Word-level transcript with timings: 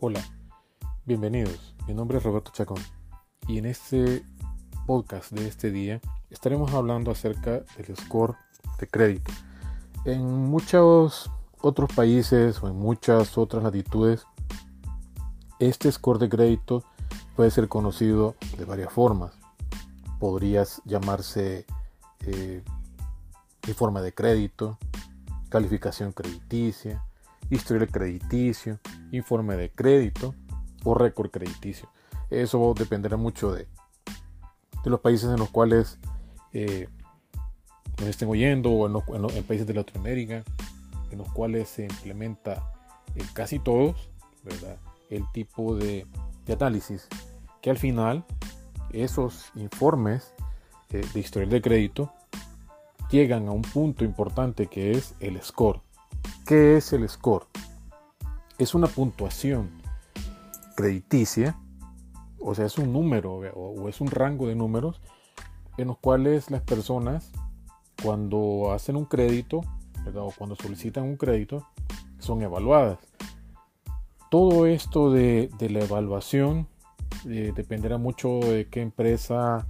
Hola, 0.00 0.24
bienvenidos. 1.06 1.74
Mi 1.88 1.92
nombre 1.92 2.18
es 2.18 2.22
Roberto 2.22 2.52
Chacón 2.54 2.78
y 3.48 3.58
en 3.58 3.66
este 3.66 4.24
podcast 4.86 5.32
de 5.32 5.48
este 5.48 5.72
día 5.72 6.00
estaremos 6.30 6.72
hablando 6.72 7.10
acerca 7.10 7.64
del 7.76 7.96
score 7.96 8.36
de 8.78 8.86
crédito. 8.86 9.32
En 10.04 10.24
muchos 10.24 11.32
otros 11.60 11.92
países 11.92 12.62
o 12.62 12.68
en 12.68 12.76
muchas 12.76 13.36
otras 13.36 13.64
latitudes, 13.64 14.24
este 15.58 15.90
score 15.90 16.20
de 16.20 16.28
crédito 16.28 16.84
puede 17.34 17.50
ser 17.50 17.66
conocido 17.66 18.36
de 18.56 18.64
varias 18.66 18.92
formas. 18.92 19.32
Podrías 20.20 20.80
llamarse 20.84 21.66
eh, 22.20 22.62
informe 23.66 24.00
de 24.00 24.14
crédito, 24.14 24.78
calificación 25.48 26.12
crediticia, 26.12 27.04
historial 27.50 27.88
crediticio, 27.88 28.78
informe 29.12 29.56
de 29.56 29.70
crédito 29.70 30.34
o 30.84 30.94
récord 30.94 31.30
crediticio. 31.30 31.88
Eso 32.30 32.74
dependerá 32.76 33.16
mucho 33.16 33.52
de, 33.52 33.66
de 34.84 34.90
los 34.90 35.00
países 35.00 35.30
en 35.30 35.38
los 35.38 35.50
cuales 35.50 35.98
eh, 36.52 36.88
nos 37.98 38.08
estén 38.08 38.28
oyendo 38.28 38.70
o 38.70 38.86
en, 38.86 39.44
países 39.44 39.66
de 39.66 39.74
Latinoamérica 39.74 40.44
en 41.10 41.18
los 41.18 41.30
cuales 41.32 41.68
se 41.68 41.84
implementa 41.84 42.72
en 43.14 43.26
casi 43.32 43.58
todos 43.58 44.10
¿verdad? 44.44 44.78
el 45.10 45.24
tipo 45.32 45.74
de, 45.74 46.06
análisis 46.48 47.08
que 47.60 47.70
al 47.70 47.76
final 47.76 48.24
esos 48.90 49.50
informes 49.54 50.32
eh, 50.90 51.04
de 51.12 51.20
historial 51.20 51.50
de 51.50 51.60
crédito 51.60 52.12
llegan 53.10 53.48
a 53.48 53.52
un 53.52 53.62
punto 53.62 54.04
importante 54.04 54.66
que 54.66 54.92
es 54.92 55.14
el 55.20 55.40
score. 55.42 55.80
¿Qué 56.46 56.76
es 56.76 56.92
el 56.94 57.06
score? 57.08 57.46
Es 58.58 58.74
una 58.74 58.88
puntuación 58.88 59.70
crediticia, 60.74 61.56
o 62.40 62.54
sea, 62.54 62.66
es 62.66 62.76
un 62.78 62.92
número 62.92 63.40
o, 63.54 63.88
es 63.88 64.00
un 64.00 64.08
rango 64.08 64.48
de 64.48 64.54
números 64.54 65.00
en 65.76 65.88
los 65.88 65.98
cuales 65.98 66.50
las 66.50 66.62
personas 66.62 67.30
cuando 68.02 68.72
hacen 68.72 68.96
un 68.96 69.04
crédito 69.04 69.60
o 70.14 70.32
cuando 70.36 70.56
solicitan 70.56 71.04
un 71.04 71.16
crédito 71.16 71.66
son 72.18 72.42
evaluadas. 72.42 72.98
Todo 74.30 74.66
esto 74.66 75.12
de, 75.12 75.50
la 75.60 75.80
evaluación 75.80 76.66
eh, 77.28 77.52
dependerá 77.54 77.96
mucho 77.96 78.40
de 78.40 78.66
qué 78.68 78.82
empresa 78.82 79.66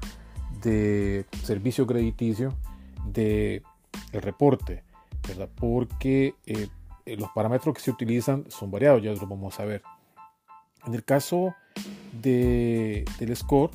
de 0.63 1.27
servicio 1.43 1.87
crediticio 1.87 2.55
de 3.07 3.63
el 4.13 4.23
reporte, 4.23 4.83
¿verdad? 5.27 5.49
Porque 5.55 6.35
eh, 6.47 6.69
los 7.17 7.31
parámetros 7.31 7.75
que 7.75 7.81
se 7.81 7.91
utilizan 7.91 8.45
son 8.51 8.71
variados, 8.71 9.03
ya 9.03 9.13
lo 9.13 9.27
vamos 9.27 9.59
a 9.61 9.65
ver. 9.65 9.83
En 10.87 10.95
el 10.95 11.05
caso 11.05 11.55
de, 12.13 13.05
del 13.19 13.37
score, 13.37 13.71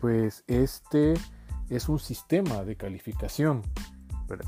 pues 0.00 0.44
este 0.46 1.14
es 1.68 1.88
un 1.88 1.98
sistema 1.98 2.64
de 2.64 2.76
calificación 2.76 3.62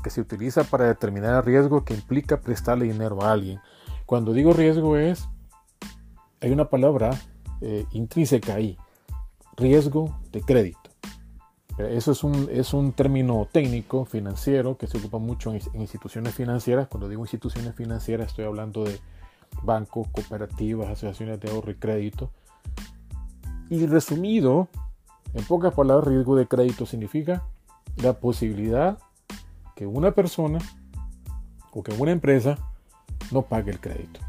que 0.03 0.09
se 0.09 0.21
utiliza 0.21 0.63
para 0.63 0.85
determinar 0.85 1.35
el 1.35 1.43
riesgo 1.43 1.85
que 1.85 1.93
implica 1.93 2.41
prestarle 2.41 2.85
dinero 2.85 3.21
a 3.23 3.31
alguien. 3.31 3.59
Cuando 4.05 4.33
digo 4.33 4.53
riesgo 4.53 4.97
es, 4.97 5.27
hay 6.41 6.51
una 6.51 6.69
palabra 6.69 7.11
eh, 7.61 7.85
intrínseca 7.91 8.55
ahí, 8.55 8.77
riesgo 9.55 10.19
de 10.31 10.41
crédito. 10.41 10.78
Eso 11.79 12.11
es 12.11 12.25
un, 12.25 12.49
es 12.51 12.73
un 12.73 12.91
término 12.91 13.47
técnico 13.49 14.03
financiero 14.03 14.77
que 14.77 14.85
se 14.85 14.97
ocupa 14.97 15.17
mucho 15.17 15.53
en, 15.53 15.61
instituciones 15.75 16.35
financieras. 16.35 16.89
Cuando 16.89 17.07
digo 17.07 17.21
instituciones 17.21 17.73
financieras 17.73 18.27
estoy 18.27 18.43
hablando 18.43 18.83
de 18.83 18.99
bancos, 19.63 20.09
cooperativas, 20.09 20.89
asociaciones 20.89 21.39
de 21.39 21.49
ahorro 21.49 21.71
y 21.71 21.75
crédito. 21.75 22.31
Y 23.69 23.85
resumido, 23.85 24.67
en 25.33 25.45
pocas 25.45 25.73
palabras, 25.73 26.09
riesgo 26.09 26.35
de 26.35 26.47
crédito 26.47 26.85
significa 26.85 27.43
la 27.95 28.11
posibilidad 28.11 28.97
que 29.77 29.87
una 29.87 30.11
persona 30.11 30.59
o 31.71 31.81
que 31.81 31.93
una 31.93 32.11
empresa 32.11 32.57
no 33.31 33.43
pague 33.43 33.71
el 33.71 33.79
crédito. 33.79 34.19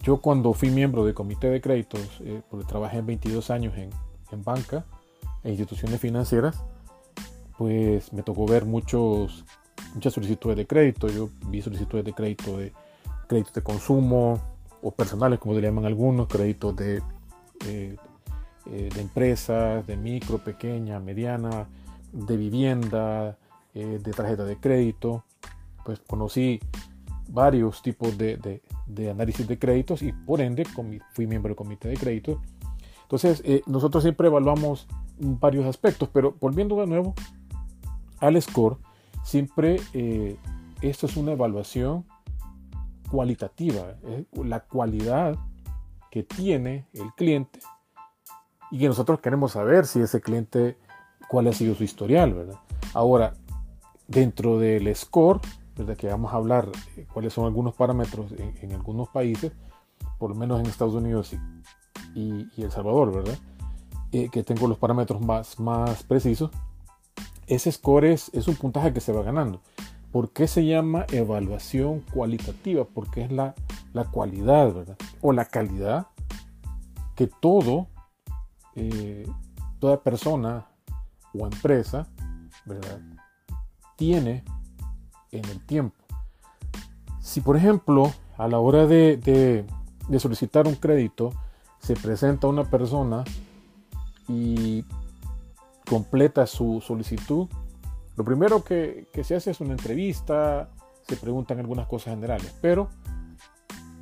Yo 0.00 0.18
cuando 0.18 0.52
fui 0.52 0.70
miembro 0.70 1.04
del 1.04 1.14
comité 1.14 1.48
de 1.48 1.60
créditos, 1.60 2.20
eh, 2.20 2.40
porque 2.48 2.66
trabajé 2.66 3.00
22 3.00 3.50
años 3.50 3.76
en, 3.76 3.90
en 4.30 4.44
banca, 4.44 4.84
instituciones 5.44 6.00
financieras, 6.00 6.62
pues 7.58 8.12
me 8.12 8.22
tocó 8.22 8.46
ver 8.46 8.64
muchos, 8.64 9.44
muchas 9.94 10.12
solicitudes 10.12 10.56
de 10.56 10.66
crédito. 10.66 11.08
Yo 11.08 11.28
vi 11.46 11.62
solicitudes 11.62 12.04
de 12.04 12.12
crédito 12.12 12.58
de 12.58 12.72
créditos 13.26 13.54
de 13.54 13.62
consumo 13.62 14.40
o 14.82 14.90
personales, 14.90 15.38
como 15.38 15.54
le 15.54 15.62
llaman 15.62 15.86
algunos, 15.86 16.28
créditos 16.28 16.74
de, 16.76 17.02
eh, 17.66 17.96
eh, 18.66 18.88
de 18.94 19.00
empresas, 19.00 19.86
de 19.86 19.96
micro, 19.96 20.38
pequeña, 20.38 20.98
mediana, 21.00 21.66
de 22.12 22.36
vivienda, 22.36 23.38
eh, 23.74 24.00
de 24.02 24.10
tarjeta 24.12 24.44
de 24.44 24.56
crédito. 24.56 25.24
Pues 25.84 26.00
conocí 26.00 26.60
varios 27.28 27.80
tipos 27.80 28.18
de, 28.18 28.60
de, 28.86 29.10
análisis 29.10 29.46
de 29.46 29.58
créditos 29.58 30.02
y 30.02 30.12
por 30.12 30.40
ende 30.40 30.64
fui 31.12 31.26
miembro 31.26 31.50
del 31.50 31.56
comité 31.56 31.88
de 31.88 31.96
crédito. 31.96 32.40
Entonces, 33.02 33.42
nosotros 33.66 34.02
siempre 34.02 34.28
evaluamos 34.28 34.86
varios 35.22 35.66
aspectos, 35.66 36.08
pero 36.12 36.36
volviendo 36.40 36.76
de 36.76 36.86
nuevo 36.86 37.14
al 38.20 38.40
score, 38.40 38.78
siempre 39.22 39.80
eh, 39.92 40.36
esto 40.80 41.06
es 41.06 41.16
una 41.16 41.32
evaluación 41.32 42.04
cualitativa, 43.10 43.94
la 44.32 44.60
cualidad 44.60 45.36
que 46.10 46.22
tiene 46.22 46.86
el 46.94 47.12
cliente 47.14 47.60
y 48.70 48.78
que 48.78 48.88
nosotros 48.88 49.20
queremos 49.20 49.52
saber 49.52 49.86
si 49.86 50.00
ese 50.00 50.20
cliente, 50.20 50.78
cuál 51.28 51.46
ha 51.46 51.52
sido 51.52 51.74
su 51.74 51.84
historial, 51.84 52.32
¿verdad? 52.32 52.58
Ahora, 52.94 53.34
dentro 54.08 54.58
del 54.58 54.94
score, 54.96 55.40
¿verdad? 55.76 55.96
que 55.96 56.08
vamos 56.08 56.32
a 56.32 56.36
hablar 56.36 56.68
eh, 56.96 57.06
cuáles 57.12 57.34
son 57.34 57.44
algunos 57.44 57.74
parámetros 57.74 58.32
en, 58.32 58.72
algunos 58.72 59.08
países, 59.10 59.52
por 60.18 60.30
lo 60.30 60.36
menos 60.36 60.60
en 60.60 60.66
Estados 60.66 60.94
Unidos 60.94 61.34
y, 62.14 62.48
y 62.56 62.62
El 62.62 62.70
Salvador, 62.70 63.14
¿verdad? 63.14 63.38
Eh, 64.14 64.28
que 64.28 64.42
tengo 64.42 64.68
los 64.68 64.76
parámetros 64.76 65.22
más, 65.22 65.58
más 65.58 66.02
precisos, 66.02 66.50
ese 67.46 67.72
score 67.72 68.04
es, 68.04 68.30
es, 68.34 68.46
un 68.46 68.56
puntaje 68.56 68.92
que 68.92 69.00
se 69.00 69.10
va 69.10 69.22
ganando. 69.22 69.62
¿Por 70.10 70.32
qué 70.32 70.46
se 70.46 70.66
llama 70.66 71.06
evaluación 71.10 72.00
cualitativa? 72.12 72.84
Porque 72.84 73.22
es 73.22 73.32
la, 73.32 73.54
la 73.94 74.04
cualidad, 74.04 74.74
¿verdad? 74.74 74.98
O 75.22 75.32
la 75.32 75.46
calidad 75.46 76.08
que 77.16 77.26
todo, 77.26 77.88
eh, 78.74 79.26
toda 79.78 80.02
persona 80.02 80.66
o 81.32 81.46
empresa, 81.46 82.06
¿verdad? 82.66 83.00
Tiene 83.96 84.44
en 85.30 85.44
el 85.46 85.64
tiempo. 85.64 85.96
Si, 87.22 87.40
por 87.40 87.56
ejemplo, 87.56 88.12
a 88.36 88.46
la 88.46 88.58
hora 88.58 88.86
de, 88.86 89.16
de, 89.16 89.64
de 90.06 90.20
solicitar 90.20 90.66
un 90.66 90.74
crédito, 90.74 91.32
se 91.78 91.94
presenta 91.94 92.46
una 92.46 92.64
persona 92.64 93.24
y 94.28 94.84
completa 95.88 96.46
su 96.46 96.80
solicitud, 96.80 97.48
lo 98.16 98.24
primero 98.24 98.62
que, 98.62 99.08
se 99.22 99.34
hace 99.34 99.50
es 99.50 99.60
una 99.60 99.72
entrevista, 99.72 100.68
se 101.06 101.16
preguntan 101.16 101.58
algunas 101.58 101.86
cosas 101.86 102.14
generales, 102.14 102.54
pero 102.60 102.88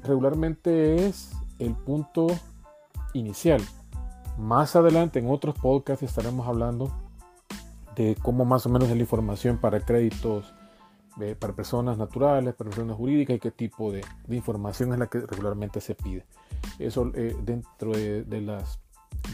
regularmente 0.02 1.06
es 1.06 1.30
el 1.58 1.74
punto 1.74 2.26
inicial. 3.14 3.62
Más 4.38 4.74
adelante 4.74 5.18
en 5.18 5.30
otros 5.30 5.54
podcasts 5.56 6.02
estaremos 6.02 6.46
hablando 6.48 6.90
de 7.96 8.16
cómo 8.20 8.44
más 8.44 8.66
o 8.66 8.68
menos 8.68 8.88
es 8.88 8.96
la 8.96 9.02
información 9.02 9.58
para 9.58 9.80
créditos 9.80 10.54
eh, 11.20 11.34
para 11.38 11.52
personas 11.52 11.98
naturales, 11.98 12.54
para 12.54 12.70
personas 12.70 12.96
jurídicas 12.96 13.36
y 13.36 13.40
qué 13.40 13.50
tipo 13.50 13.92
de, 13.92 14.00
información 14.28 14.92
es 14.92 14.98
la 14.98 15.06
que 15.08 15.20
regularmente 15.20 15.80
se 15.80 15.94
pide. 15.94 16.24
Eso 16.78 17.10
eh, 17.14 17.36
dentro 17.42 17.92
de, 17.92 18.40
las 18.40 18.78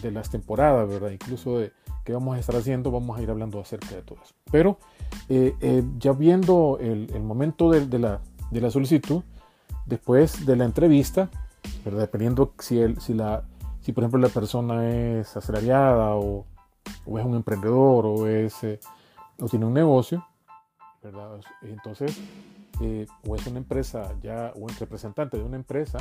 de 0.02 0.10
las 0.10 0.30
temporadas, 0.30 0.88
¿verdad? 0.88 1.10
Incluso 1.10 1.58
de 1.58 1.72
qué 2.04 2.12
vamos 2.12 2.36
a 2.36 2.40
estar 2.40 2.56
haciendo, 2.56 2.90
vamos 2.90 3.18
a 3.18 3.22
ir 3.22 3.30
hablando 3.30 3.60
acerca 3.60 3.94
de 3.94 4.02
todo 4.02 4.18
eso. 4.22 4.34
Pero 4.50 4.78
eh, 5.28 5.54
eh, 5.60 5.82
ya 5.98 6.12
viendo 6.12 6.78
el, 6.80 7.08
momento 7.22 7.70
de, 7.70 7.98
la, 7.98 8.20
de, 8.50 8.60
la, 8.60 8.70
solicitud, 8.70 9.22
después 9.86 10.46
de 10.46 10.56
la 10.56 10.64
entrevista, 10.64 11.30
¿verdad? 11.84 12.00
Dependiendo 12.00 12.54
si, 12.58 12.78
el, 12.78 13.00
si, 13.00 13.14
la, 13.14 13.44
si 13.80 13.92
por 13.92 14.04
ejemplo 14.04 14.20
la 14.20 14.28
persona 14.28 14.88
es 14.88 15.36
asalariada 15.36 16.14
o, 16.14 16.44
o 17.04 17.18
es 17.18 17.24
un 17.24 17.34
emprendedor 17.34 18.06
o, 18.06 18.26
es, 18.26 18.62
eh, 18.62 18.78
o 19.40 19.46
tiene 19.46 19.66
un 19.66 19.74
negocio, 19.74 20.26
¿verdad? 21.02 21.40
Entonces, 21.62 22.16
o 23.26 23.34
es 23.34 23.46
una 23.46 23.58
empresa 23.58 24.14
ya, 24.22 24.52
o 24.60 24.68
es 24.68 24.78
representante 24.78 25.38
de 25.38 25.42
una 25.42 25.56
empresa, 25.56 25.98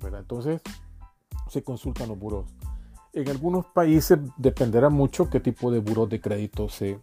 ¿verdad? 0.00 0.20
Entonces, 0.20 0.60
se 1.48 1.62
consultan 1.62 2.08
los 2.08 2.18
buros. 2.18 2.46
En 3.14 3.28
algunos 3.28 3.66
países 3.66 4.18
dependerá 4.38 4.88
mucho 4.88 5.28
qué 5.28 5.38
tipo 5.38 5.70
de 5.70 5.80
buros 5.80 6.08
de 6.08 6.20
crédito 6.20 6.68
se, 6.70 6.98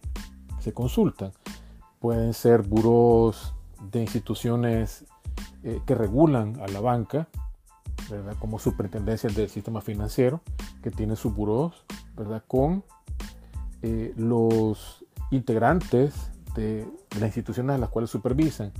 se 0.58 0.72
consultan. 0.72 1.32
Pueden 2.00 2.34
ser 2.34 2.62
buros 2.62 3.54
de 3.92 4.00
instituciones 4.00 5.04
eh, 5.62 5.80
que 5.86 5.94
regulan 5.94 6.60
a 6.60 6.66
la 6.68 6.80
banca, 6.80 7.28
¿verdad? 8.10 8.34
como 8.40 8.58
superintendencia 8.58 9.30
del 9.30 9.48
sistema 9.48 9.80
financiero, 9.80 10.40
que 10.82 10.90
tiene 10.90 11.16
sus 11.16 11.34
buros, 11.34 11.84
¿verdad? 12.16 12.42
con 12.48 12.82
eh, 13.82 14.12
los 14.16 15.04
integrantes 15.30 16.32
de, 16.54 16.88
las 17.12 17.24
instituciones 17.24 17.76
a 17.76 17.78
las 17.78 17.90
cuales 17.90 18.10
supervisan. 18.10 18.72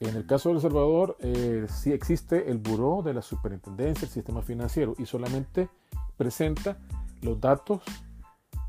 En 0.00 0.16
el 0.16 0.26
caso 0.26 0.48
de 0.48 0.56
El 0.56 0.60
Salvador, 0.60 1.16
eh, 1.20 1.66
sí 1.68 1.92
existe 1.92 2.50
el 2.50 2.58
Buró 2.58 3.02
de 3.02 3.14
la 3.14 3.22
Superintendencia 3.22 4.00
del 4.00 4.10
Sistema 4.12 4.42
Financiero 4.42 4.96
y 4.98 5.06
solamente 5.06 5.68
presenta 6.16 6.78
los 7.20 7.40
datos 7.40 7.82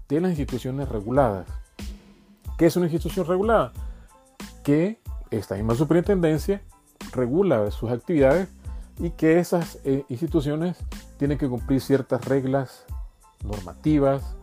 de 0.10 0.22
las 0.22 0.32
instituciones 0.32 0.90
reguladas. 0.90 1.48
¿Qué 2.58 2.68
es 2.68 2.76
una 2.76 2.86
institución 2.86 3.26
regulada? 3.26 3.74
Que 4.64 5.02
esta 5.32 5.56
misma 5.56 5.76
superintendencia 5.76 6.62
regula 7.14 7.70
sus 7.72 7.92
actividades 7.92 8.48
y 9.00 9.10
que 9.12 9.40
esas 9.40 9.80
eh, 9.84 10.06
instituciones 10.10 10.78
tienen 11.18 11.38
que 11.38 11.50
cumplir 11.50 11.82
ciertas 11.82 12.26
reglas 12.26 12.86
normativas 13.44 14.36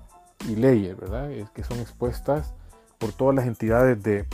y 0.48 0.56
leyes, 0.56 0.96
¿verdad? 0.96 1.30
que 1.54 1.64
son 1.64 1.78
expuestas 1.78 2.54
por 2.98 3.12
todas 3.12 3.34
las 3.34 3.46
entidades 3.46 4.02
de, 4.02 4.26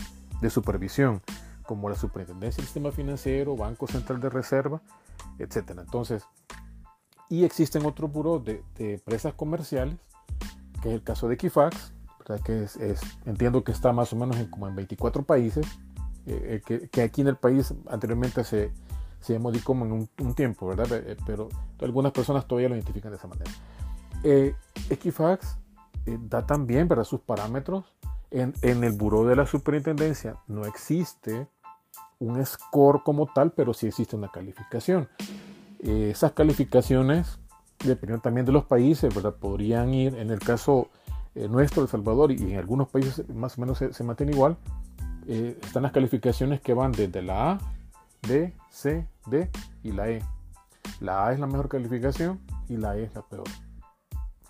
supervisión, 0.51 1.23
como 1.63 1.89
la 1.89 1.97
Superintendencia 1.97 2.59
del 2.59 2.67
Sistema 2.67 2.93
Financiero, 2.93 3.57
Banco 3.57 3.87
Central 3.87 4.21
de 4.21 4.29
Reserva, 4.29 4.81
etc. 5.39 5.71
Entonces, 5.79 6.25
y 7.29 7.45
existen 7.45 7.85
otros 7.87 8.13
buros 8.13 8.45
de, 8.45 8.63
empresas 8.79 9.35
comerciales, 9.35 9.97
que 10.83 10.89
es 10.89 10.95
el 10.95 11.03
caso 11.03 11.29
de 11.29 11.35
Equifax, 11.35 11.93
¿verdad? 12.21 12.45
que 12.45 12.65
es, 12.65 12.79
entiendo 13.25 13.65
que 13.65 13.73
está 13.73 13.93
más 13.93 14.13
o 14.13 14.17
menos 14.17 14.37
en, 14.37 14.47
como 14.49 14.69
en 14.69 14.77
24 14.77 15.25
países, 15.25 15.67
eh, 16.27 16.61
eh, 16.69 16.89
que, 16.91 17.03
aquí 17.03 17.21
en 17.21 17.29
el 17.29 17.37
país 17.37 17.73
anteriormente 17.89 18.43
se, 18.43 18.73
se 19.21 19.33
llamó 19.33 19.53
DICOM 19.53 19.83
en 19.85 20.09
un, 20.19 20.35
tiempo, 20.35 20.67
¿verdad? 20.67 20.89
Eh, 20.93 21.17
pero 21.25 21.49
algunas 21.81 22.13
personas 22.13 22.47
todavía 22.47 22.69
lo 22.69 22.75
identifican 22.75 23.13
de 23.13 23.17
esa 23.17 23.29
manera. 23.29 23.51
Equifax 24.91 25.57
da 26.05 26.45
también 26.45 26.89
¿verdad? 26.89 27.05
sus 27.05 27.21
parámetros. 27.21 27.85
En, 28.33 28.55
en 28.63 28.83
el 28.83 28.93
buró 28.93 29.25
de 29.25 29.37
la 29.37 29.47
superintendencia 29.47 30.37
no 30.49 30.65
existe 30.65 31.47
un 32.19 32.45
score 32.45 33.03
como 33.05 33.27
tal, 33.27 33.53
pero 33.53 33.73
sí 33.73 33.87
existe 33.87 34.17
una 34.17 34.29
calificación. 34.29 35.09
Esas 35.81 36.33
calificaciones, 36.33 37.39
dependiendo 37.85 38.23
también 38.23 38.47
de 38.47 38.53
los 38.53 38.65
países, 38.65 39.15
¿verdad? 39.15 39.35
podrían 39.35 39.93
ir, 39.93 40.15
en 40.17 40.31
el 40.31 40.39
caso 40.39 40.89
nuestro, 41.35 41.83
El 41.83 41.89
Salvador, 41.89 42.33
y 42.33 42.53
en 42.53 42.59
algunos 42.59 42.89
países 42.89 43.29
más 43.29 43.59
o 43.59 43.61
menos 43.61 43.77
se, 43.77 43.93
se 43.93 44.03
mantiene 44.03 44.33
igual, 44.33 44.57
eh, 45.29 45.59
están 45.61 45.83
las 45.83 45.93
calificaciones 45.93 46.61
que 46.61 46.73
van 46.73 46.93
desde 46.93 47.21
la 47.21 47.53
A, 47.53 47.59
B, 48.29 48.55
C, 48.71 49.09
D 49.27 49.51
y 49.83 49.91
la 49.91 50.09
E. 50.09 50.23
La 51.01 51.27
A 51.27 51.33
es 51.33 51.41
la 51.41 51.49
mejor 51.49 51.69
calificación 51.69 52.41
y 52.69 52.77
la 52.77 52.97
E 52.97 53.05
es 53.05 53.15
la 53.15 53.23
peor. 53.23 53.49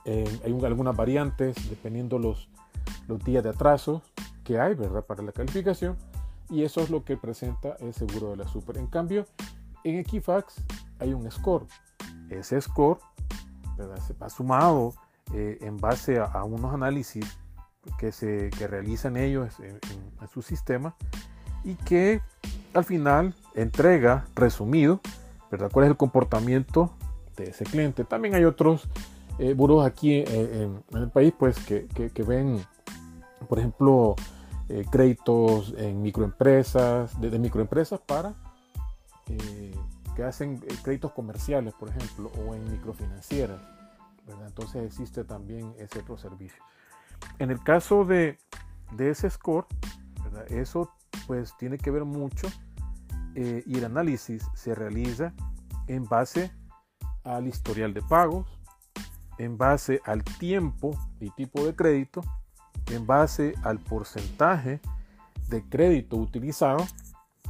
Eh, 0.04 0.40
hay 0.44 0.64
algunas 0.64 0.94
variantes 0.94 1.56
dependiendo 1.70 2.18
los, 2.18 2.50
los 3.08 3.24
días 3.24 3.42
de 3.42 3.50
atraso 3.50 4.02
que 4.44 4.60
hay, 4.60 4.74
¿verdad? 4.74 5.04
Para 5.04 5.22
la 5.22 5.32
calificación. 5.32 5.96
Y 6.50 6.62
eso 6.62 6.82
es 6.82 6.90
lo 6.90 7.04
que 7.04 7.16
presenta 7.16 7.76
el 7.80 7.94
seguro 7.94 8.30
de 8.30 8.36
la 8.36 8.46
super. 8.46 8.76
En 8.76 8.86
cambio, 8.86 9.26
en 9.90 9.98
Equifax 9.98 10.62
hay 10.98 11.12
un 11.12 11.30
score. 11.30 11.66
Ese 12.30 12.60
score 12.60 12.98
¿verdad? 13.76 13.98
se 14.06 14.14
va 14.14 14.28
sumado 14.28 14.94
eh, 15.32 15.58
en 15.60 15.76
base 15.76 16.18
a, 16.18 16.24
a, 16.24 16.44
unos 16.44 16.74
análisis 16.74 17.38
que, 17.98 18.12
se, 18.12 18.50
que 18.50 18.66
realizan 18.66 19.16
ellos 19.16 19.54
en, 19.60 19.78
su 20.32 20.42
sistema 20.42 20.96
y 21.64 21.74
que 21.74 22.20
al 22.74 22.84
final 22.84 23.34
entrega 23.54 24.26
resumido, 24.34 25.00
¿verdad? 25.50 25.70
¿Cuál 25.72 25.86
es 25.86 25.90
el 25.92 25.96
comportamiento 25.96 26.92
de 27.36 27.50
ese 27.50 27.64
cliente? 27.64 28.04
También 28.04 28.34
hay 28.34 28.44
otros 28.44 28.88
eh, 29.38 29.54
buros 29.54 29.86
aquí 29.86 30.14
eh, 30.14 30.68
en, 30.90 30.98
el 30.98 31.10
país, 31.10 31.32
pues, 31.38 31.58
que, 31.60 31.86
que, 31.86 32.22
ven, 32.22 32.60
por 33.48 33.58
ejemplo, 33.58 34.16
eh, 34.68 34.84
créditos 34.90 35.74
en 35.78 36.02
microempresas, 36.02 37.18
desde 37.20 37.38
microempresas 37.38 38.00
para 38.00 38.34
que 40.14 40.24
hacen 40.24 40.58
créditos 40.82 41.12
comerciales, 41.12 41.74
por 41.74 41.88
ejemplo, 41.88 42.30
o 42.38 42.54
en 42.54 42.70
microfinancieras. 42.70 43.60
¿verdad? 44.26 44.46
Entonces 44.46 44.84
existe 44.84 45.24
también 45.24 45.74
ese 45.78 46.00
otro 46.00 46.16
servicio. 46.16 46.62
En 47.38 47.50
el 47.50 47.62
caso 47.62 48.04
de, 48.04 48.38
ese 48.98 49.30
score, 49.30 49.66
eso 50.48 50.90
pues 51.26 51.54
tiene 51.58 51.78
que 51.78 51.90
ver 51.90 52.04
mucho 52.04 52.48
eh, 53.34 53.62
y 53.66 53.78
el 53.78 53.84
análisis 53.84 54.44
se 54.54 54.74
realiza 54.74 55.32
en 55.86 56.04
base 56.04 56.52
al 57.24 57.46
historial 57.46 57.94
de 57.94 58.02
pagos, 58.02 58.46
en 59.38 59.56
base 59.58 60.00
al 60.04 60.22
tiempo 60.24 60.96
y 61.20 61.30
tipo 61.30 61.64
de 61.64 61.74
crédito, 61.74 62.22
en 62.86 63.06
base 63.06 63.54
al 63.62 63.78
porcentaje 63.78 64.80
de 65.48 65.62
crédito 65.68 66.16
utilizado, 66.16 66.86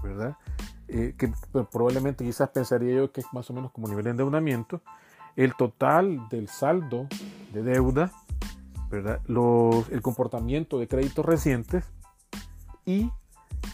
¿verdad? 0.03 0.37
Eh, 0.89 1.15
que 1.19 1.33
probablemente 1.73 2.25
quizás 2.25 2.49
pensaría 2.51 2.95
yo 2.95 3.11
que 3.11 3.21
es 3.21 3.27
más 3.33 3.51
o 3.51 3.53
menos 3.53 3.73
como 3.73 3.89
nivel 3.89 4.05
de 4.05 4.11
endeudamiento, 4.11 4.83
el 5.35 5.55
total 5.57 6.29
del 6.29 6.49
saldo 6.49 7.09
de 7.53 7.63
deuda 7.63 8.13
el 8.91 10.03
comportamiento 10.03 10.79
de 10.79 10.89
créditos 10.89 11.25
recientes 11.25 11.85
y 12.85 13.11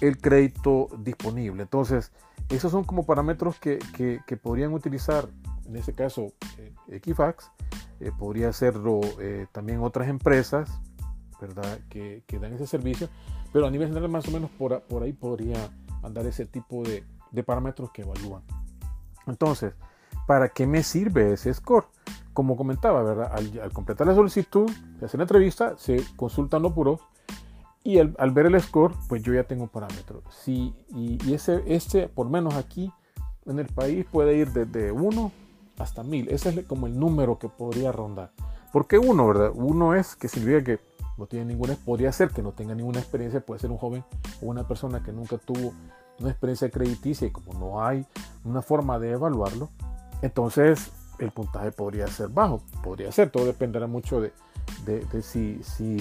el 0.01 0.19
crédito 0.19 0.89
disponible. 0.99 1.63
Entonces, 1.63 2.13
esos 2.49 2.73
son 2.73 2.85
como 2.85 3.05
parámetros 3.05 3.59
que, 3.59 3.79
podrían 4.43 4.73
utilizar, 4.73 5.29
en 5.67 5.77
este 5.77 5.93
caso, 5.93 6.33
eh, 6.59 6.73
Equifax, 6.89 7.51
eh, 8.01 8.11
podría 8.19 8.49
hacerlo 8.49 9.01
eh, 9.21 9.47
también 9.53 9.81
otras 9.81 10.09
empresas, 10.09 10.71
¿verdad? 11.41 11.79
Que, 11.89 12.23
dan 12.41 12.55
ese 12.55 12.67
servicio, 12.67 13.09
pero 13.53 13.67
a 13.67 13.71
nivel 13.71 13.89
general 13.89 14.11
más 14.11 14.27
o 14.29 14.31
menos 14.31 14.51
por, 14.51 14.81
por 14.83 15.03
ahí 15.03 15.13
podría 15.13 15.71
andar 16.03 16.27
ese 16.27 16.47
tipo 16.47 16.83
de, 16.83 17.05
de 17.31 17.43
parámetros 17.43 17.91
que 17.93 18.03
evalúan. 18.03 18.43
Entonces, 19.27 19.75
¿para 20.27 20.49
qué 20.49 20.67
me 20.67 20.83
sirve 20.83 21.33
ese 21.33 21.53
score? 21.55 21.87
como 22.33 22.57
comentaba, 22.57 23.03
¿verdad? 23.03 23.33
Al, 23.33 23.73
completar 23.73 24.07
la 24.07 24.15
solicitud, 24.15 24.71
se 24.99 25.05
hace 25.05 25.17
la 25.17 25.25
entrevista, 25.25 25.77
se 25.77 26.03
consultan 26.17 26.63
los 26.63 26.73
puros 26.73 27.01
y 27.85 27.99
al, 27.99 28.31
ver 28.31 28.47
el 28.47 28.61
score, 28.61 28.95
pues 29.09 29.23
yo 29.23 29.35
ya 29.35 29.45
tengo 29.45 29.65
un 29.65 29.69
parámetro. 29.69 30.23
Si, 30.31 30.75
y, 30.89 31.33
ese, 31.33 31.63
ese, 31.67 32.09
por 32.09 32.29
menos 32.29 32.55
aquí 32.55 32.93
en 33.47 33.59
el 33.59 33.67
país, 33.67 34.07
puede 34.11 34.37
ir 34.37 34.53
desde 34.53 34.93
1 34.93 35.33
hasta 35.79 36.03
1000. 36.03 36.29
Ese 36.31 36.49
es 36.51 36.67
como 36.67 36.87
el 36.87 36.99
número 36.99 37.39
que 37.39 37.49
podría 37.49 37.93
rondar. 37.93 38.31
¿Por 38.73 38.87
qué 38.87 38.99
1, 38.99 39.27
verdad? 39.27 39.51
Uno 39.55 39.95
es 39.95 40.17
que 40.17 40.29
significa 40.29 40.65
que 40.65 40.81
no 41.19 41.27
tiene 41.27 41.47
ninguna, 41.47 41.75
podría 41.75 42.11
ser 42.13 42.31
que 42.31 42.41
no 42.41 42.53
tenga 42.53 42.75
ninguna 42.75 43.01
experiencia, 43.01 43.45
puede 43.45 43.61
ser 43.61 43.71
un 43.71 43.77
joven 43.77 44.05
o 44.41 44.47
una 44.47 44.67
persona 44.67 45.03
que 45.03 45.13
nunca 45.13 45.37
tuvo 45.39 45.75
una 46.21 46.31
experiencia 46.31 46.71
crediticia 46.71 47.27
y 47.27 47.31
como 47.31 47.55
no 47.55 47.85
hay 47.85 48.07
una 48.45 48.63
forma 48.63 48.99
de 48.99 49.13
evaluarlo, 49.13 49.71
entonces 50.23 50.93
el 51.19 51.31
puntaje 51.31 51.73
podría 51.73 52.07
ser 52.07 52.29
bajo, 52.29 52.63
podría 52.83 53.13
ser, 53.13 53.31
todo 53.31 53.45
dependerá 53.45 53.87
mucho 53.87 54.21
de, 54.21 54.33
si, 55.23 55.63
si, 55.63 55.97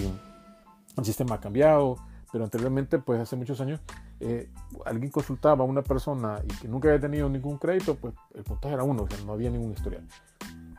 el 0.98 1.06
sistema 1.06 1.36
ha 1.36 1.40
cambiado, 1.40 1.98
pero 2.32 2.44
anteriormente, 2.44 3.00
pues 3.00 3.20
hace 3.20 3.36
muchos 3.36 3.60
años, 3.62 3.80
eh, 4.20 4.50
alguien 4.86 5.12
consultaba 5.12 5.64
a 5.64 5.68
una 5.68 5.82
persona 5.82 6.40
y 6.44 6.48
que 6.60 6.68
nunca 6.68 6.90
había 6.90 7.02
tenido 7.02 7.28
ningún 7.28 7.58
crédito, 7.58 7.96
pues 7.96 8.14
el 8.34 8.44
puntaje 8.44 8.76
era 8.76 8.84
uno, 8.84 9.08
no 9.26 9.34
había 9.34 9.50
ningún 9.50 9.72
historial. 9.72 10.08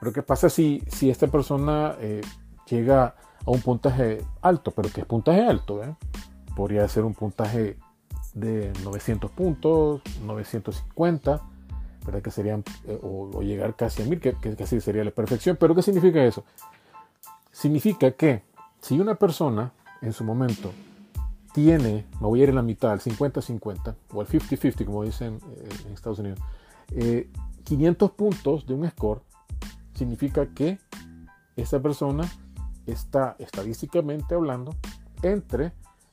Pero 0.01 0.13
¿qué 0.13 0.23
pasa 0.23 0.49
si, 0.49 0.83
si 0.89 1.11
esta 1.11 1.27
persona 1.27 1.97
eh, 2.01 2.23
llega 2.69 3.15
a 3.45 3.51
un 3.51 3.61
puntaje 3.61 4.25
alto? 4.41 4.71
Pero 4.71 4.89
¿qué 4.93 5.03
es 5.03 5.07
puntaje 5.07 5.45
alto? 5.45 5.83
Eh? 5.83 5.95
Podría 6.57 6.89
ser 6.89 7.05
un 7.05 7.15
puntaje 7.15 7.79
de 8.35 8.73
900 8.85 9.31
puntos, 9.31 10.03
950, 10.25 11.43
que 12.23 12.31
serían, 12.31 12.65
eh, 12.87 12.99
o, 13.03 13.43
llegar 13.43 13.77
casi 13.77 14.03
a 14.03 14.07
mil, 14.07 14.21
que, 14.21 14.35
casi 14.57 14.81
sería 14.81 15.05
la 15.05 15.11
perfección. 15.11 15.57
Pero 15.59 15.75
¿qué 15.75 15.83
significa 15.83 16.25
eso? 16.25 16.45
Significa 17.51 18.11
que 18.13 18.43
si 18.81 18.99
una 18.99 19.15
persona 19.15 19.73
en 20.01 20.13
su 20.13 20.25
momento 20.25 20.73
tiene, 21.53 22.07
me 22.21 22.27
voy 22.27 22.41
a 22.41 22.43
ir 22.45 22.49
en 22.49 22.57
la 22.57 22.63
mitad, 22.63 22.91
al 22.91 23.01
50-50, 23.01 23.95
o 24.13 24.21
al 24.21 24.27
50-50, 24.27 24.85
como 24.85 25.05
dicen 25.05 25.39
eh, 25.57 25.69
en 25.87 25.93
Estados 25.93 26.19
Unidos, 26.19 26.41
500 27.65 28.11
eh, 28.11 28.13
puntos 28.17 28.67
de 28.67 28.75
un 28.75 28.89
score, 28.91 29.21
significa 29.95 30.47
que 30.47 30.79
esa 31.57 31.81
persona 31.81 32.29
está 32.87 33.37
estadísticamente 33.39 34.35
hablando 34.35 34.75
entre 35.23 35.73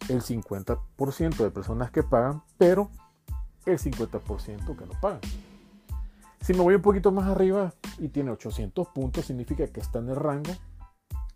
el 0.09 0.21
50% 0.21 1.37
de 1.37 1.51
personas 1.51 1.91
que 1.91 2.03
pagan, 2.03 2.43
pero 2.57 2.89
el 3.65 3.79
50% 3.79 4.75
que 4.75 4.85
no 4.85 4.99
pagan. 4.99 5.21
Si 6.41 6.53
me 6.53 6.61
voy 6.61 6.75
un 6.75 6.81
poquito 6.81 7.11
más 7.11 7.27
arriba 7.27 7.73
y 7.97 8.09
tiene 8.09 8.31
800 8.31 8.87
puntos, 8.89 9.25
significa 9.25 9.67
que 9.67 9.79
está 9.79 9.99
en 9.99 10.09
el 10.09 10.15
rango 10.15 10.51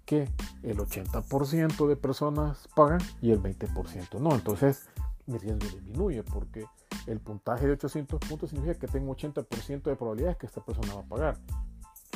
que 0.06 0.30
el 0.64 0.78
80% 0.78 1.88
de 1.88 1.96
personas 1.96 2.68
pagan 2.76 3.00
y 3.22 3.32
el 3.32 3.42
20% 3.42 4.20
no. 4.20 4.34
Entonces 4.34 4.88
mi 5.26 5.38
riesgo 5.38 5.66
disminuye 5.66 6.24
porque 6.24 6.66
el 7.08 7.20
puntaje 7.20 7.66
de 7.66 7.74
800 7.74 8.20
puntos 8.20 8.50
significa 8.50 8.80
que 8.80 8.88
tengo 8.88 9.16
80% 9.16 9.84
de 9.84 9.96
probabilidades 9.96 10.38
que 10.38 10.46
esta 10.46 10.64
persona 10.64 10.96
va 10.96 11.02
a 11.02 11.06
pagar. 11.06 11.38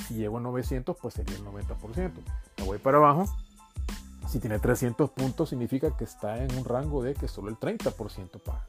Si 0.07 0.15
llego 0.15 0.37
a 0.37 0.41
900, 0.41 0.95
pues 1.01 1.13
sería 1.15 1.35
el 1.35 1.45
90%. 1.45 2.11
Me 2.57 2.63
voy 2.63 2.77
para 2.77 2.97
abajo. 2.97 3.25
Si 4.27 4.39
tiene 4.39 4.59
300 4.59 5.09
puntos, 5.11 5.49
significa 5.49 5.95
que 5.95 6.03
está 6.03 6.43
en 6.43 6.55
un 6.57 6.65
rango 6.65 7.01
de 7.01 7.13
que 7.13 7.27
solo 7.27 7.49
el 7.49 7.57
30% 7.57 8.41
paga. 8.43 8.67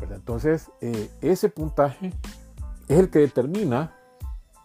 Entonces, 0.00 0.70
eh, 0.80 1.10
ese 1.20 1.50
puntaje 1.50 2.12
es 2.88 2.98
el 2.98 3.10
que 3.10 3.18
determina 3.18 3.94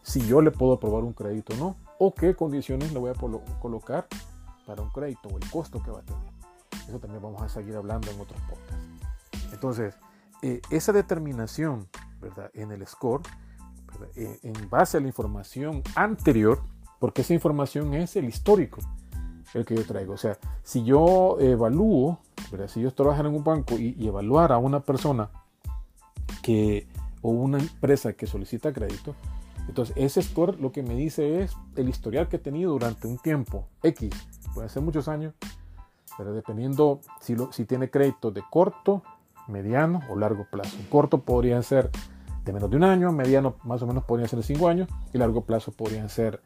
si 0.01 0.25
yo 0.25 0.41
le 0.41 0.51
puedo 0.51 0.73
aprobar 0.73 1.03
un 1.03 1.13
crédito 1.13 1.53
o 1.53 1.57
no, 1.57 1.77
o 1.99 2.13
qué 2.13 2.35
condiciones 2.35 2.93
le 2.93 2.99
voy 2.99 3.11
a 3.11 3.15
colocar 3.59 4.07
para 4.65 4.81
un 4.81 4.89
crédito 4.89 5.29
o 5.29 5.37
el 5.37 5.49
costo 5.49 5.81
que 5.81 5.91
va 5.91 5.99
a 5.99 6.03
tener. 6.03 6.35
Eso 6.87 6.99
también 6.99 7.21
vamos 7.21 7.41
a 7.41 7.49
seguir 7.49 7.75
hablando 7.75 8.09
en 8.11 8.19
otros 8.19 8.39
podcasts. 8.41 9.53
Entonces, 9.53 9.95
eh, 10.41 10.61
esa 10.69 10.93
determinación 10.93 11.87
¿verdad? 12.21 12.51
en 12.53 12.71
el 12.71 12.85
score, 12.85 13.23
eh, 14.15 14.39
en 14.43 14.69
base 14.69 14.97
a 14.97 15.01
la 15.01 15.07
información 15.07 15.81
anterior, 15.95 16.61
porque 16.99 17.21
esa 17.21 17.33
información 17.33 17.93
es 17.93 18.15
el 18.15 18.25
histórico, 18.25 18.79
el 19.55 19.65
que 19.65 19.75
yo 19.75 19.85
traigo. 19.85 20.13
O 20.13 20.17
sea, 20.17 20.37
si 20.63 20.83
yo 20.83 21.37
evalúo, 21.39 22.19
¿verdad? 22.51 22.67
si 22.67 22.81
yo 22.81 22.93
trabajo 22.93 23.21
en 23.21 23.27
un 23.27 23.43
banco 23.43 23.75
y, 23.75 23.95
y 23.97 24.07
evaluar 24.07 24.51
a 24.51 24.57
una 24.57 24.81
persona 24.81 25.29
que, 26.43 26.87
o 27.21 27.29
una 27.29 27.57
empresa 27.57 28.13
que 28.13 28.27
solicita 28.27 28.71
crédito, 28.71 29.15
entonces 29.67 29.95
ese 29.97 30.21
score 30.21 30.59
lo 30.59 30.71
que 30.71 30.83
me 30.83 30.93
dice 30.93 31.41
es 31.41 31.55
el 31.75 31.89
historial 31.89 32.27
que 32.27 32.35
he 32.35 32.39
tenido 32.39 32.73
durante 32.73 33.07
un 33.07 33.17
tiempo, 33.17 33.65
X, 33.81 34.11
puede 34.53 34.69
ser 34.69 34.83
muchos 34.83 35.07
años, 35.07 35.33
pero 36.17 36.33
dependiendo 36.33 36.99
si, 37.21 37.35
lo, 37.35 37.51
si 37.51 37.65
tiene 37.65 37.89
crédito 37.89 38.31
de 38.31 38.43
corto, 38.49 39.01
mediano 39.47 40.01
o 40.09 40.15
largo 40.15 40.45
plazo. 40.49 40.77
Corto 40.89 41.21
podrían 41.21 41.63
ser 41.63 41.91
de 42.43 42.53
menos 42.53 42.69
de 42.69 42.77
un 42.77 42.83
año, 42.83 43.11
mediano 43.11 43.55
más 43.63 43.81
o 43.81 43.87
menos 43.87 44.03
podrían 44.03 44.29
ser 44.29 44.37
de 44.37 44.43
5 44.43 44.67
años 44.67 44.89
y 45.13 45.17
largo 45.17 45.41
plazo 45.41 45.71
podrían 45.71 46.09
ser 46.09 46.41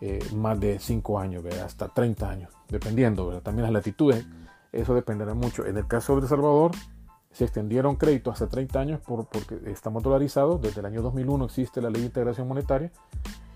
eh, 0.00 0.18
más 0.34 0.58
de 0.58 0.78
5 0.78 1.18
años, 1.18 1.44
hasta 1.64 1.88
30 1.88 2.30
años, 2.30 2.52
dependiendo. 2.68 3.40
También 3.42 3.64
las 3.64 3.72
latitudes, 3.72 4.26
eso 4.72 4.94
dependerá 4.94 5.34
mucho. 5.34 5.66
En 5.66 5.76
el 5.76 5.86
caso 5.86 6.16
de 6.16 6.22
El 6.22 6.28
Salvador, 6.28 6.72
se 7.32 7.44
extendieron 7.44 7.96
créditos 7.96 8.34
hasta 8.34 8.48
30 8.48 8.80
años 8.80 9.00
por, 9.00 9.26
porque 9.26 9.60
estamos 9.66 10.02
dolarizados. 10.02 10.60
Desde 10.60 10.80
el 10.80 10.86
año 10.86 11.02
2001 11.02 11.44
existe 11.44 11.80
la 11.80 11.90
ley 11.90 12.00
de 12.02 12.06
integración 12.06 12.48
monetaria 12.48 12.90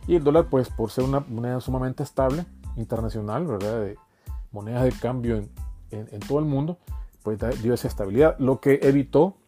y 0.06 0.16
el 0.16 0.24
dólar, 0.24 0.48
pues 0.50 0.68
por 0.68 0.90
ser 0.90 1.04
una 1.04 1.20
moneda 1.20 1.60
sumamente 1.60 2.02
estable, 2.02 2.44
internacional, 2.76 3.46
¿verdad? 3.46 3.80
De 3.80 3.96
monedas 4.52 4.84
de 4.84 4.92
cambio 4.92 5.36
en, 5.36 5.50
en, 5.90 6.20
todo 6.20 6.38
el 6.38 6.44
mundo, 6.44 6.78
pues 7.22 7.38
dio 7.62 7.74
esa 7.74 7.88
estabilidad, 7.88 8.36
lo 8.38 8.60
que 8.60 8.80
evitó 8.82 9.38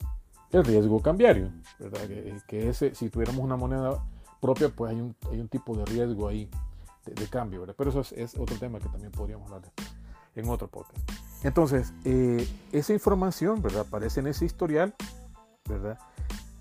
el 0.50 0.64
riesgo 0.64 1.00
cambiario, 1.02 1.50
¿verdad? 1.78 2.00
Que, 2.46 2.68
ese, 2.68 2.94
si 2.94 3.10
tuviéramos 3.10 3.44
una 3.44 3.56
moneda 3.56 4.02
propia, 4.40 4.68
pues 4.70 4.92
hay 4.92 5.00
un, 5.00 5.14
hay 5.30 5.40
un 5.40 5.48
tipo 5.48 5.76
de 5.76 5.84
riesgo 5.84 6.28
ahí 6.28 6.48
de, 7.06 7.26
cambio, 7.28 7.60
¿verdad? 7.60 7.74
Pero 7.76 7.90
eso 7.90 8.00
es, 8.14 8.36
otro 8.36 8.56
tema 8.56 8.78
que 8.78 8.88
también 8.88 9.12
podríamos 9.12 9.50
hablar 9.50 9.72
en 10.34 10.48
otro 10.48 10.68
podcast. 10.68 10.98
Entonces, 11.42 11.92
eh, 12.04 12.46
esa 12.72 12.92
información, 12.92 13.62
¿verdad? 13.62 13.82
Aparece 13.86 14.20
en 14.20 14.26
ese 14.26 14.44
historial, 14.44 14.94
¿verdad? 15.68 15.98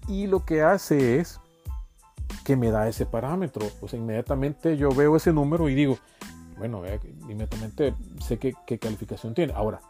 Y 0.08 0.28
lo 0.28 0.46
que 0.46 0.62
hace 0.62 1.20
es 1.20 1.40
que 2.44 2.56
me 2.56 2.72
da 2.72 2.88
ese 2.88 3.06
parámetro. 3.06 3.68
O 3.82 3.88
sea, 3.88 4.00
inmediatamente 4.00 4.78
yo 4.78 4.90
veo 4.90 5.16
ese 5.16 5.34
número 5.34 5.68
y 5.68 5.76
digo, 5.76 5.98
bueno, 6.58 6.84
inmediatamente 7.28 7.96
sé 8.20 8.38
qué, 8.38 8.54
calificación 8.80 9.34
tiene. 9.34 9.54
Ahora, 9.54 9.82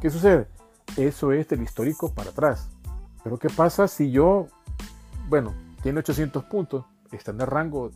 ¿qué 0.00 0.08
sucede? 0.08 0.46
Eso 0.96 1.32
es 1.32 1.48
del 1.48 1.62
histórico 1.62 2.12
para 2.14 2.30
atrás. 2.30 2.70
Pero 3.22 3.38
¿qué 3.38 3.48
pasa 3.50 3.86
si 3.88 4.10
yo, 4.10 4.46
bueno, 5.28 5.52
tiene 5.82 5.98
800 5.98 6.44
puntos, 6.44 6.84
está 7.12 7.32
en 7.32 7.40
el 7.40 7.46
rango 7.46 7.90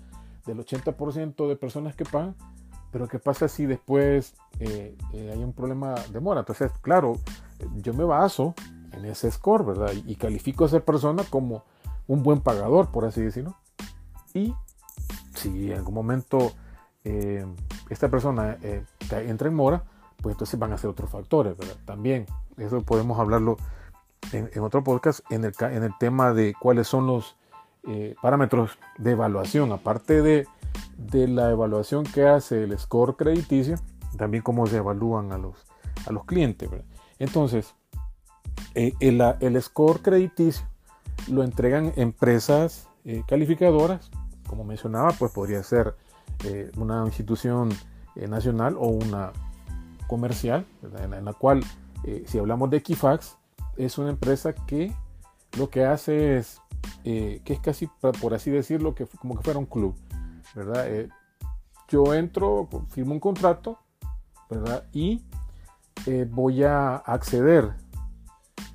del 0.46 0.58
80% 0.58 1.48
de 1.48 1.56
personas 1.56 1.94
que 1.94 2.04
pagan, 2.04 2.34
pero 2.90 3.08
¿qué 3.08 3.18
pasa 3.18 3.48
si 3.48 3.66
después 3.66 4.34
eh, 4.60 4.96
eh, 5.12 5.30
hay 5.32 5.42
un 5.42 5.52
problema 5.52 5.94
de 5.94 6.20
mora? 6.20 6.40
Entonces, 6.40 6.70
claro, 6.80 7.14
yo 7.76 7.92
me 7.94 8.04
baso 8.04 8.54
en 8.92 9.04
ese 9.06 9.30
score, 9.30 9.64
¿verdad? 9.64 9.92
Y, 10.06 10.14
califico 10.16 10.64
a 10.64 10.68
esa 10.68 10.80
persona 10.80 11.24
como 11.28 11.64
un 12.06 12.22
buen 12.22 12.40
pagador, 12.40 12.90
por 12.90 13.04
así 13.04 13.22
decirlo. 13.22 13.56
Y 14.32 14.54
si 15.34 15.72
en 15.72 15.78
algún 15.78 15.94
momento 15.94 16.52
eh, 17.02 17.46
esta 17.90 18.08
persona 18.08 18.58
entra 19.10 19.48
en 19.48 19.54
mora, 19.54 19.82
pues 20.22 20.34
entonces 20.34 20.58
van 20.58 20.72
a 20.72 20.78
ser 20.78 20.90
otros 20.90 21.10
factores, 21.10 21.56
¿verdad? 21.56 21.76
También, 21.84 22.26
eso 22.56 22.82
podemos 22.82 23.18
hablarlo 23.18 23.56
en, 24.32 24.62
otro 24.62 24.84
podcast, 24.84 25.20
en 25.30 25.44
el 25.44 25.98
tema 25.98 26.32
de 26.32 26.54
cuáles 26.60 26.86
son 26.86 27.06
los 27.06 27.36
eh, 27.86 28.14
parámetros 28.20 28.78
de 28.98 29.12
evaluación, 29.12 29.72
aparte 29.72 30.22
de, 30.22 30.46
de, 30.96 31.28
la 31.28 31.50
evaluación 31.50 32.04
que 32.04 32.26
hace 32.26 32.64
el 32.64 32.78
score 32.78 33.16
crediticio, 33.16 33.76
también 34.16 34.42
cómo 34.42 34.66
se 34.66 34.78
evalúan 34.78 35.32
a 35.32 35.38
los, 35.38 35.56
a 36.06 36.12
los 36.12 36.24
clientes. 36.24 36.70
Entonces, 37.18 37.74
el, 38.74 39.20
el, 39.40 39.62
score 39.62 40.00
crediticio 40.00 40.66
lo 41.28 41.42
entregan 41.42 41.92
empresas 41.96 42.88
calificadoras, 43.26 44.10
como 44.46 44.64
mencionaba, 44.64 45.12
pues 45.12 45.32
podría 45.32 45.62
ser 45.62 45.94
eh, 46.44 46.70
una 46.76 47.04
institución 47.06 47.70
eh, 48.16 48.28
nacional 48.28 48.76
o 48.78 48.88
una 48.88 49.32
comercial, 50.06 50.66
en, 50.98 51.24
la 51.24 51.32
cual, 51.32 51.64
eh, 52.04 52.24
si 52.26 52.38
hablamos 52.38 52.70
de 52.70 52.78
Equifax, 52.78 53.36
es 53.76 53.98
una 53.98 54.10
empresa 54.10 54.52
que 54.52 54.92
lo 55.58 55.70
que 55.70 55.84
hace 55.84 56.36
es, 56.36 56.60
que 57.02 57.42
es 57.46 57.60
casi, 57.60 57.88
por 58.20 58.34
así 58.34 58.50
decirlo, 58.50 58.94
que, 58.94 59.06
como 59.06 59.36
que 59.36 59.42
fuera 59.42 59.58
un 59.58 59.66
club, 59.66 59.94
¿verdad? 60.54 60.86
yo 61.88 62.14
entro, 62.14 62.68
firmo 62.88 63.14
un 63.14 63.20
contrato, 63.20 63.78
¿verdad? 64.48 64.84
Y 64.92 65.22
voy 66.30 66.64
a 66.64 66.96
acceder 66.96 67.72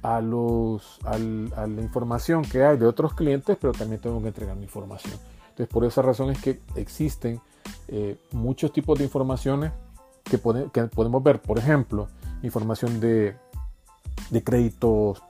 a, 0.01 0.21
los, 0.21 0.99
a 1.03 1.17
la 1.17 1.81
información 1.81 2.43
que 2.43 2.63
hay 2.63 2.77
de 2.77 2.85
otros 2.85 3.13
clientes, 3.13 3.57
pero 3.59 3.73
también 3.73 4.01
tengo 4.01 4.21
que 4.21 4.27
entregar 4.27 4.55
mi 4.55 4.63
información. 4.63 5.19
Entonces, 5.49 5.67
por 5.67 5.83
esa 5.83 6.01
razón 6.01 6.29
es 6.29 6.41
que 6.41 6.61
existen 6.75 7.41
eh, 7.89 8.17
muchos 8.31 8.71
tipos 8.71 8.97
de 8.97 9.03
informaciones 9.03 9.71
que, 10.23 10.37
podemos 10.37 11.23
ver. 11.23 11.41
Por 11.41 11.57
ejemplo, 11.57 12.07
información 12.43 12.99
de, 12.99 13.35
créditos 14.43 15.21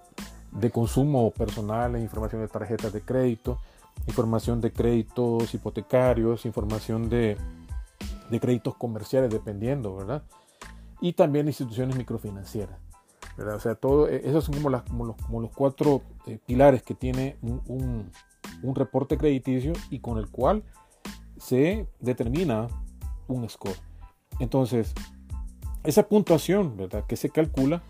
de 0.52 0.72
consumo 0.72 1.32
personal, 1.32 2.00
información 2.00 2.42
de 2.42 2.48
tarjetas 2.48 2.92
de 2.92 3.02
crédito, 3.02 3.60
información 4.08 4.62
de 4.62 4.72
créditos 4.72 5.54
hipotecarios, 5.54 6.46
información 6.46 7.10
de, 7.10 7.38
créditos 8.42 8.76
comerciales, 8.76 9.30
dependiendo, 9.30 9.96
¿verdad? 9.96 10.24
Y 11.02 11.14
también 11.14 11.48
instituciones 11.48 11.96
microfinancieras. 11.96 12.78
¿verdad? 13.38 13.56
O 13.56 13.60
sea, 13.60 13.76
todo, 13.76 14.10
eh, 14.10 14.22
esos 14.26 14.46
son 14.46 14.56
como, 14.56 14.70
los, 14.70 15.52
cuatro 15.56 16.02
eh, 16.26 16.40
pilares 16.46 16.84
que 16.84 16.94
tiene 16.94 17.38
un, 17.42 18.12
un 18.64 18.76
reporte 18.76 19.18
crediticio 19.18 19.74
y 19.90 20.00
con 20.00 20.18
el 20.18 20.30
cual 20.30 20.64
se 21.38 21.88
determina 22.00 22.68
un 23.28 23.48
score. 23.50 23.78
Entonces, 24.40 24.94
esa 25.84 26.08
puntuación, 26.08 26.76
¿verdad? 26.78 27.06
Que 27.08 27.16
se 27.16 27.30
calcula, 27.30 27.82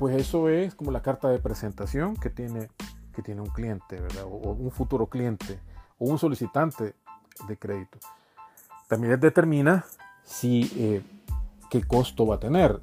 pues 0.00 0.16
eso 0.16 0.48
es 0.48 0.74
como 0.74 0.90
la 0.92 1.02
carta 1.02 1.28
de 1.28 1.38
presentación 1.38 2.16
que 2.16 2.30
tiene, 2.30 2.70
que 3.12 3.20
tiene 3.20 3.42
un 3.42 3.50
cliente, 3.50 4.00
¿verdad? 4.00 4.24
O, 4.24 4.52
un 4.52 4.70
futuro 4.70 5.08
cliente 5.08 5.60
o 5.98 6.06
un 6.06 6.18
solicitante 6.18 6.94
de 7.46 7.58
crédito. 7.58 7.98
También 8.88 9.20
determina 9.20 9.84
si 10.24 10.72
eh, 10.74 11.02
qué 11.68 11.84
costo 11.84 12.26
va 12.26 12.36
a 12.36 12.40
tener 12.40 12.80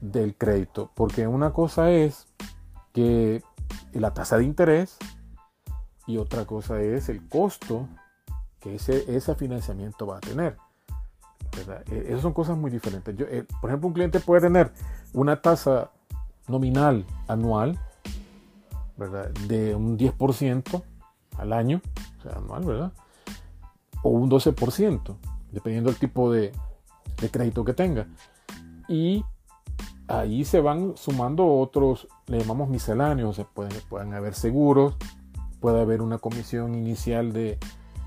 del 0.00 0.34
crédito, 0.34 0.90
porque 0.94 1.26
una 1.26 1.52
cosa 1.52 1.90
es 1.90 2.26
que 2.94 3.42
la 3.92 4.14
tasa 4.14 4.38
de 4.38 4.44
interés 4.44 4.96
y 6.06 6.16
otra 6.16 6.46
cosa 6.46 6.80
es 6.80 7.10
el 7.10 7.28
costo 7.28 7.86
que 8.60 8.76
ese, 8.76 9.14
ese 9.14 9.34
financiamiento 9.34 10.06
va 10.06 10.16
a 10.16 10.20
tener. 10.20 10.56
E, 11.90 12.06
esas 12.08 12.22
son 12.22 12.32
cosas 12.32 12.56
muy 12.56 12.70
diferentes. 12.70 13.14
Eh, 13.18 13.44
por 13.60 13.68
ejemplo, 13.68 13.88
un 13.88 13.92
cliente 13.92 14.20
puede 14.20 14.40
tener 14.40 14.72
una 15.12 15.42
tasa 15.42 15.90
nominal 16.48 17.04
anual 17.28 17.78
¿verdad? 18.96 19.30
de 19.48 19.74
un 19.74 19.98
10% 19.98 20.82
al 21.38 21.52
año, 21.52 21.82
o 22.18 22.22
sea, 22.22 22.32
anual, 22.38 22.64
¿verdad? 22.64 22.92
O 24.02 24.10
un 24.10 24.30
12%, 24.30 25.16
dependiendo 25.52 25.90
del 25.90 25.98
tipo 25.98 26.32
de, 26.32 26.52
de 27.20 27.30
crédito 27.30 27.64
que 27.64 27.74
tenga. 27.74 28.06
Y 28.88 29.24
ahí 30.08 30.44
se 30.44 30.60
van 30.60 30.96
sumando 30.96 31.46
otros, 31.46 32.08
le 32.26 32.38
llamamos 32.38 32.68
misceláneos, 32.68 33.38
o 33.38 33.44
pueden, 33.44 33.72
pueden 33.88 34.14
haber 34.14 34.34
seguros, 34.34 34.96
puede 35.60 35.80
haber 35.80 36.02
una 36.02 36.18
comisión 36.18 36.74
inicial 36.74 37.32
de, 37.32 37.58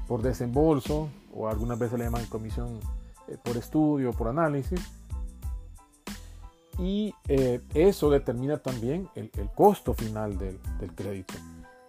por 0.07 0.21
desembolso 0.21 1.09
o 1.33 1.47
algunas 1.47 1.77
veces 1.77 1.99
le 1.99 2.05
llaman 2.05 2.25
comisión 2.25 2.79
eh, 3.27 3.37
por 3.43 3.57
estudio, 3.57 4.11
por 4.11 4.27
análisis. 4.27 4.79
Y 6.79 7.13
eh, 7.27 7.61
eso 7.73 8.09
determina 8.09 8.57
también 8.57 9.09
el, 9.15 9.29
costo 9.53 9.93
final 9.93 10.37
del, 10.37 10.59
crédito. 10.95 11.33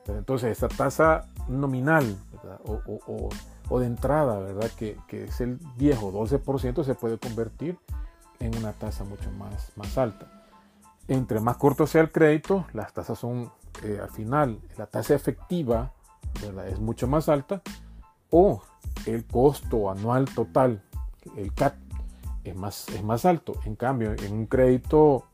Pero 0.04 0.18
entonces 0.18 0.50
esa 0.50 0.68
tasa 0.68 1.28
nominal 1.49 2.16
o, 3.68 3.78
de 3.78 3.87
entrada, 3.87 4.40
¿verdad? 4.40 4.70
Que, 4.76 4.99
es 5.11 5.40
el 5.40 5.59
viejo 5.76 6.12
12%, 6.12 6.85
se 6.85 6.94
puede 6.94 7.18
convertir 7.18 7.78
en 8.40 8.56
una 8.56 8.73
tasa 8.73 9.04
mucho 9.04 9.30
más, 9.32 9.73
más 9.76 9.97
alta. 9.97 10.26
Entre 11.06 11.38
más 11.40 11.56
corto 11.56 11.87
sea 11.87 12.02
el 12.02 12.11
crédito, 12.11 12.66
las 12.73 12.92
tasas 12.92 13.18
son 13.18 13.52
eh, 13.85 13.99
al 14.02 14.11
final, 14.11 14.61
la 14.76 14.87
tasa 14.87 15.14
efectiva 15.14 15.92
¿verdad? 16.42 16.68
es 16.68 16.80
mucho 16.80 17.06
más 17.06 17.28
alta 17.28 17.62
o 18.30 18.62
el 19.06 19.25
costo 19.25 19.90
anual 19.90 20.26
total, 20.26 20.82
el 21.37 21.52
CAT, 21.54 21.75
es 22.44 22.56
más, 22.56 22.88
es 22.88 23.02
más 23.02 23.25
alto. 23.25 23.54
En 23.64 23.76
cambio, 23.76 24.12
en 24.12 24.32
un 24.32 24.47
crédito 24.47 25.25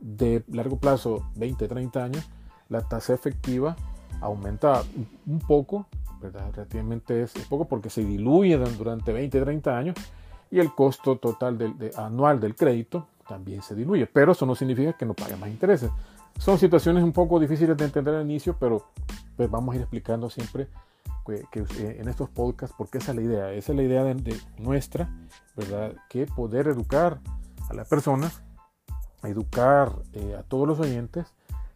de 0.00 0.44
largo 0.48 0.78
plazo, 0.78 1.26
20, 1.36 1.66
30 1.68 2.04
años, 2.04 2.24
la 2.68 2.82
tasa 2.82 3.14
efectiva 3.14 3.76
aumenta 4.20 4.82
un 5.26 5.38
poco, 5.40 5.86
¿verdad? 6.20 6.50
Relativamente 6.52 7.22
es, 7.22 7.32
poco 7.48 7.66
porque 7.66 7.90
se 7.90 8.04
diluye 8.04 8.56
durante 8.56 9.12
20, 9.12 9.40
30 9.40 9.76
años 9.76 9.96
y 10.50 10.58
el 10.60 10.74
costo 10.74 11.16
total 11.16 11.58
del, 11.58 11.90
anual 11.96 12.40
del 12.40 12.54
crédito 12.54 13.06
también 13.28 13.62
se 13.62 13.74
diluye. 13.74 14.06
Pero 14.06 14.32
eso 14.32 14.46
no 14.46 14.54
significa 14.54 14.92
que 14.92 15.06
no 15.06 15.14
pague 15.14 15.36
más 15.36 15.48
intereses. 15.48 15.90
Son 16.38 16.58
situaciones 16.58 17.02
un 17.02 17.12
poco 17.12 17.38
difíciles 17.38 17.76
de 17.76 17.84
entender 17.84 18.14
al 18.14 18.24
inicio, 18.24 18.56
pero 18.58 18.86
vamos 19.36 19.72
a 19.72 19.76
ir 19.76 19.82
explicando 19.82 20.28
siempre 20.28 20.68
que, 21.24 21.60
eh, 21.60 21.96
en 22.00 22.08
estos 22.08 22.28
podcasts, 22.28 22.74
porque 22.76 22.98
esa 22.98 23.12
es 23.12 23.16
la 23.16 23.22
idea, 23.22 23.52
esa 23.52 23.72
es 23.72 23.76
la 23.76 23.82
idea 23.82 24.04
de, 24.04 24.36
nuestra, 24.58 25.08
¿verdad? 25.56 25.94
Que 26.08 26.26
poder 26.26 26.68
educar 26.68 27.20
a 27.70 27.74
la 27.74 27.84
persona, 27.84 28.30
educar 29.22 29.92
eh, 30.12 30.36
a 30.38 30.42
todos 30.42 30.68
los 30.68 30.80
oyentes, 30.80 31.26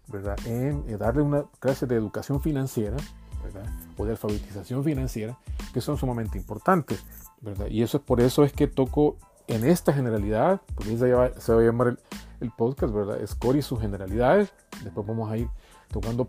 ¿verdad? 0.08 0.36
En, 0.46 0.84
eh, 0.88 0.96
darle 0.98 1.22
una 1.22 1.44
clase 1.60 1.86
de 1.86 1.96
educación 1.96 2.42
financiera, 2.42 2.96
¿verdad? 3.42 3.70
O 3.96 4.04
de 4.04 4.12
alfabetización 4.12 4.84
financiera, 4.84 5.38
que 5.72 5.80
son 5.80 5.96
sumamente 5.96 6.36
importantes, 6.36 7.04
¿verdad? 7.40 7.68
Y 7.68 7.82
eso 7.82 7.98
es 7.98 8.02
por 8.02 8.20
eso 8.20 8.44
es 8.44 8.52
que 8.52 8.66
toco 8.66 9.16
en 9.46 9.64
esta 9.64 9.94
generalidad, 9.94 10.60
porque 10.74 10.96
se 10.98 11.12
va, 11.12 11.30
se 11.40 11.54
va 11.54 11.60
a 11.60 11.64
llamar 11.64 11.88
el, 11.88 11.98
el, 12.40 12.50
podcast, 12.50 12.92
¿verdad? 12.92 13.18
Score 13.26 13.56
y 13.56 13.62
sus 13.62 13.80
generalidades. 13.80 14.52
Después 14.84 15.06
vamos 15.06 15.30
a 15.30 15.38
ir 15.38 15.48
tocando 15.90 16.28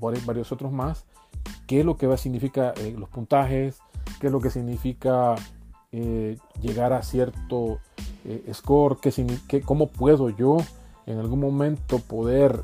varios 0.00 0.52
otros 0.52 0.72
más, 0.72 1.04
qué 1.66 1.80
es 1.80 1.86
lo 1.86 1.96
que 1.96 2.06
va 2.06 2.16
eh, 2.16 2.94
los 2.98 3.08
puntajes, 3.08 3.78
qué 4.20 4.26
es 4.26 4.32
lo 4.32 4.40
que 4.40 4.50
significa 4.50 5.34
eh, 5.92 6.38
llegar 6.60 6.92
a 6.92 7.02
cierto 7.02 7.80
eh, 8.24 8.50
score, 8.54 8.98
qué, 9.48 9.62
cómo 9.62 9.88
puedo 9.88 10.30
yo 10.30 10.58
en 11.06 11.18
algún 11.18 11.40
momento 11.40 11.98
poder 11.98 12.62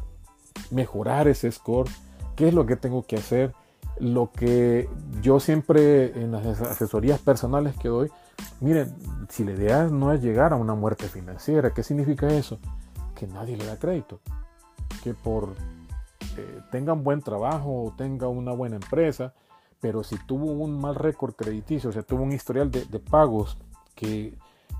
mejorar 0.70 1.28
ese 1.28 1.50
score, 1.50 1.88
qué 2.36 2.48
es 2.48 2.54
lo 2.54 2.66
que 2.66 2.76
tengo 2.76 3.04
que 3.04 3.16
hacer, 3.16 3.52
lo 3.98 4.30
que 4.30 4.88
yo 5.22 5.40
siempre 5.40 6.20
en 6.20 6.32
las 6.32 6.60
asesorías 6.60 7.18
personales 7.18 7.74
que 7.76 7.88
doy, 7.88 8.10
miren, 8.60 8.94
si 9.28 9.42
la 9.44 9.52
idea 9.52 9.84
no 9.84 10.12
es 10.12 10.22
llegar 10.22 10.52
a 10.52 10.56
una 10.56 10.74
muerte 10.74 11.08
financiera, 11.08 11.72
¿qué 11.72 11.82
significa 11.82 12.28
eso? 12.28 12.58
Que 13.14 13.26
nadie 13.26 13.56
le 13.56 13.66
da 13.66 13.78
crédito, 13.78 14.20
que 15.02 15.14
por 15.14 15.54
eh, 16.36 16.60
tenga 16.70 16.92
un 16.92 17.04
buen 17.04 17.22
trabajo 17.22 17.84
o 17.84 17.92
tenga 17.96 18.28
una 18.28 18.52
buena 18.52 18.76
empresa, 18.76 19.34
pero 19.80 20.02
si 20.02 20.16
tuvo 20.26 20.46
un 20.46 20.80
mal 20.80 20.94
récord 20.94 21.34
crediticio, 21.34 21.90
o 21.90 21.92
sea, 21.92 22.02
tuvo 22.02 22.22
un 22.22 22.32
historial 22.32 22.70
de, 22.70 22.98
pagos 22.98 23.58
que 23.94 24.36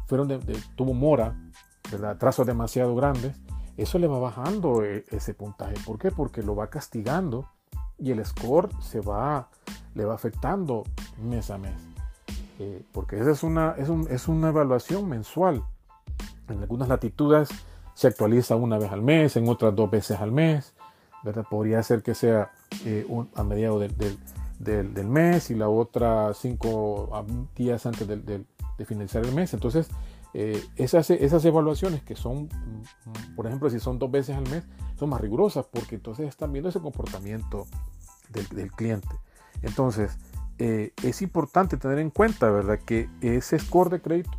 fueron 0.06 0.28
de, 0.28 0.38
tuvo 0.75 0.94
mora, 0.94 1.34
¿verdad? 1.90 2.16
trazos 2.18 2.46
demasiado 2.46 2.94
grandes, 2.94 3.36
eso 3.76 3.98
le 3.98 4.06
va 4.06 4.18
bajando 4.18 4.82
eh, 4.84 5.04
ese 5.10 5.34
puntaje. 5.34 5.75
¿Por 5.84 5.98
qué? 5.98 6.10
Porque 6.10 6.42
lo 6.42 6.56
va 6.56 6.68
castigando 6.68 7.48
y 7.98 8.10
el 8.10 8.25
score 8.25 8.70
se 8.80 9.00
va, 9.00 9.49
le 9.95 10.04
va 10.04 10.14
afectando 10.14 10.84
mes 11.23 11.50
a 11.50 11.58
mes. 11.58 11.76
Eh, 12.58 12.82
porque 12.92 13.19
esa 13.19 13.30
es 13.30 13.42
una, 13.42 13.75
es, 13.76 13.88
es 14.10 14.28
una 14.28 14.49
evaluación 14.49 15.08
mensual. 15.08 15.62
En 16.49 16.60
algunas 16.60 16.88
latitudes 16.88 17.50
se 17.95 18.06
actualiza 18.08 18.56
una 18.56 18.78
vez 18.78 18.92
al 18.92 19.02
mes, 19.02 19.36
en 19.36 19.49
otras 19.49 19.75
dos 19.75 19.90
veces 19.90 20.21
al 20.21 20.32
mes. 20.32 20.75
Podría 21.50 21.82
ser 21.82 22.02
que 22.02 22.15
sea 22.15 22.52
eh, 22.84 23.06
a 23.34 23.45
mediados 23.45 23.91
del, 24.58 25.06
mes 25.06 25.50
y 25.50 25.54
la 25.54 25.69
otra 25.69 26.32
cinco 26.34 27.10
días 27.54 27.86
antes 27.86 28.06
de 28.06 28.84
finalizar 28.84 29.25
el 29.25 29.34
mes. 29.34 29.54
Entonces, 29.54 29.89
eh, 30.39 30.62
esas, 30.76 31.08
evaluaciones 31.47 32.02
que 32.02 32.15
son, 32.15 32.45
mm, 32.45 33.36
por 33.36 33.47
ejemplo, 33.47 33.71
si 33.71 33.80
son 33.80 33.99
dos 33.99 34.10
veces 34.10 34.36
al 34.36 34.47
mes, 34.50 34.65
son 34.99 35.08
más 35.08 35.19
rigurosas 35.19 35.65
porque 35.65 35.95
entonces 35.95 36.28
están 36.28 36.52
viendo 36.52 36.69
ese 36.69 36.78
comportamiento 36.78 37.67
del, 38.28 38.71
cliente. 38.71 39.08
Entonces, 39.62 40.19
eh, 40.58 40.93
es 41.02 41.23
importante 41.23 41.78
tener 41.78 41.99
en 42.00 42.10
cuenta, 42.10 42.50
¿verdad? 42.50 42.78
Que 42.84 43.08
ese 43.23 43.58
score 43.58 43.89
de 43.89 44.02
crédito 44.02 44.39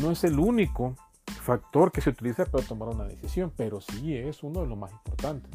no 0.00 0.10
es 0.12 0.24
el 0.24 0.38
único 0.38 0.96
factor 1.42 1.92
que 1.92 2.00
se 2.00 2.08
utiliza 2.08 2.46
para 2.46 2.64
tomar 2.64 2.88
una 2.88 3.04
decisión, 3.04 3.52
pero 3.54 3.82
sí 3.82 4.16
es 4.16 4.42
uno 4.42 4.62
de 4.62 4.66
los 4.66 4.78
más 4.78 4.92
importantes 4.92 5.50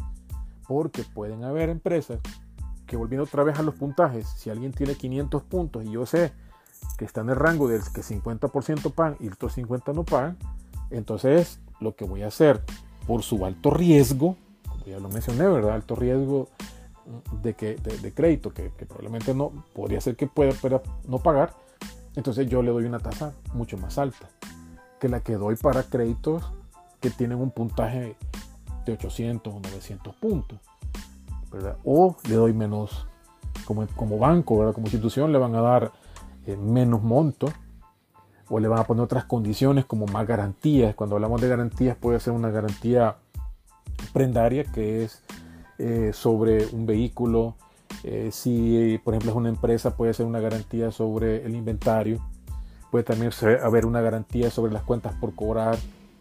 porque 0.69 1.03
pueden 1.03 1.43
haber 1.43 1.69
empresas 1.69 2.19
que 2.85 2.95
volviendo 2.95 3.23
otra 3.23 3.43
vez 3.43 3.57
a 3.57 3.63
los 3.63 3.73
puntajes, 3.73 4.29
si 4.29 4.51
alguien 4.51 4.71
tiene 4.71 4.93
500 4.93 5.41
puntos 5.41 5.83
y 5.83 5.89
yo 5.89 6.05
sé 6.05 6.31
que 6.95 7.05
está 7.05 7.21
en 7.21 7.29
el 7.29 7.37
rango 7.37 7.67
del 7.67 7.81
que 7.91 8.01
50% 8.01 8.93
pagan 8.93 9.17
y 9.19 9.29
otros 9.29 9.53
50 9.53 9.93
no 9.93 10.03
pagan, 10.03 10.37
entonces 10.91 11.59
lo 11.79 11.95
que 11.95 12.05
voy 12.05 12.21
a 12.21 12.27
hacer 12.27 12.61
por 13.07 13.23
su 13.23 13.47
alto 13.47 13.71
riesgo, 13.71 14.37
como 14.67 14.85
ya 14.85 14.99
lo 14.99 15.09
mencioné, 15.09 15.47
¿verdad? 15.47 15.73
Alto 15.73 15.95
riesgo 15.95 16.49
de, 17.41 17.55
que, 17.55 17.73
de, 17.75 18.13
crédito 18.13 18.53
que, 18.53 18.69
probablemente 18.69 19.33
no 19.33 19.65
podría 19.73 19.99
ser 20.01 20.15
que 20.15 20.27
pueda, 20.27 20.51
pueda 20.51 20.83
no 21.07 21.17
pagar, 21.17 21.55
entonces 22.15 22.47
yo 22.47 22.61
le 22.61 22.69
doy 22.69 22.85
una 22.85 22.99
tasa 22.99 23.33
mucho 23.55 23.75
más 23.79 23.97
alta 23.97 24.29
que 24.99 25.09
la 25.09 25.21
que 25.21 25.33
doy 25.33 25.55
para 25.55 25.81
créditos 25.81 26.43
que 26.99 27.09
tienen 27.09 27.39
un 27.39 27.49
puntaje 27.49 28.15
800 28.87 29.53
o 29.53 29.59
900 29.59 30.15
puntos. 30.15 30.59
O 31.83 32.15
le 32.27 32.35
doy 32.35 32.53
menos, 32.53 33.07
como, 33.65 33.87
como 33.95 34.17
banco, 34.17 34.71
como 34.73 34.87
institución, 34.87 35.31
le 35.31 35.37
van 35.37 35.55
a 35.55 35.61
dar 35.61 35.91
eh, 36.45 36.55
menos 36.55 37.03
monto 37.03 37.47
o 38.49 38.59
le 38.59 38.67
van 38.67 38.79
a 38.79 38.83
poner 38.83 39.03
otras 39.03 39.25
condiciones 39.25 39.85
como 39.85 40.05
más 40.07 40.27
garantías. 40.27 40.95
Cuando 40.95 41.15
hablamos 41.15 41.41
de 41.41 41.47
garantías 41.47 41.95
puede 41.95 42.19
ser 42.19 42.33
una 42.33 42.49
garantía 42.49 43.17
prendaria 44.13 44.63
que 44.63 45.03
es 45.03 45.23
eh, 45.77 46.11
sobre 46.13 46.65
un 46.67 46.85
vehículo. 46.85 47.55
Eh, 48.03 48.29
si 48.31 48.99
por 49.03 49.13
ejemplo 49.13 49.31
es 49.31 49.37
una 49.37 49.49
empresa 49.49 49.95
puede 49.95 50.13
ser 50.13 50.25
una 50.25 50.39
garantía 50.39 50.91
sobre 50.91 51.45
el 51.45 51.55
inventario. 51.55 52.19
Puede 52.91 53.03
también 53.03 53.31
haber 53.63 53.85
una 53.85 54.01
garantía 54.01 54.49
sobre 54.49 54.73
las 54.73 54.81
cuentas 54.81 55.13
por 55.19 55.35
cobrar. 55.35 55.77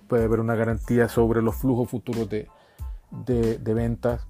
Puede 0.09 0.25
haber 0.25 0.41
una 0.41 0.55
garantía 0.55 1.09
sobre 1.09 1.43
los 1.43 1.57
flujos 1.57 1.89
futuros 1.91 2.29
de, 2.29 2.49
de, 3.11 3.75
ventas 3.75 4.27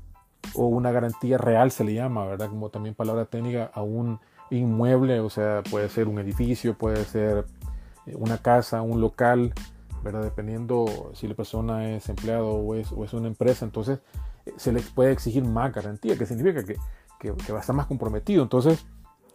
o 0.55 0.67
una 0.67 0.91
garantía 0.93 1.39
real 1.39 1.71
se 1.71 1.85
le 1.85 1.95
llama, 1.95 2.27
¿verdad? 2.27 2.49
Como 2.49 2.71
también 2.71 2.95
palabra 2.95 3.27
técnica 3.27 3.71
a 3.73 3.83
un 3.83 4.21
inmueble, 4.51 5.21
o 5.21 5.31
sea, 5.31 5.63
puede 5.71 5.89
ser 5.89 6.09
un 6.09 6.19
edificio, 6.19 6.77
puede 6.77 7.05
ser 7.05 7.47
eh, 8.07 8.15
una 8.17 8.39
casa, 8.39 8.83
un 8.83 9.01
local, 9.01 9.53
¿verdad? 10.03 10.23
Dependiendo 10.23 11.11
si 11.15 11.29
la 11.29 11.35
persona 11.35 11.91
es 11.91 12.09
empleado 12.09 12.49
o 12.49 12.75
es, 12.75 12.93
o 12.93 13.05
es 13.05 13.13
una 13.13 13.29
empresa, 13.29 13.65
entonces 13.65 14.01
eh, 14.47 14.55
se 14.57 14.73
le 14.73 14.81
puede 14.81 15.13
exigir 15.13 15.45
más 15.45 15.73
garantía, 15.73 16.17
que 16.17 16.27
significa 16.27 16.65
que, 16.65 16.77
que, 17.21 17.35
que, 17.35 17.53
va 17.53 17.59
a 17.59 17.61
estar 17.61 17.77
más 17.77 17.87
comprometido. 17.87 18.43
Entonces, 18.43 18.87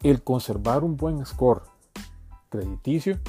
el 0.01 0.23
conservar 0.23 0.83
un 0.83 0.97
buen 0.97 1.25
score 1.25 1.63
crediticio 2.49 3.19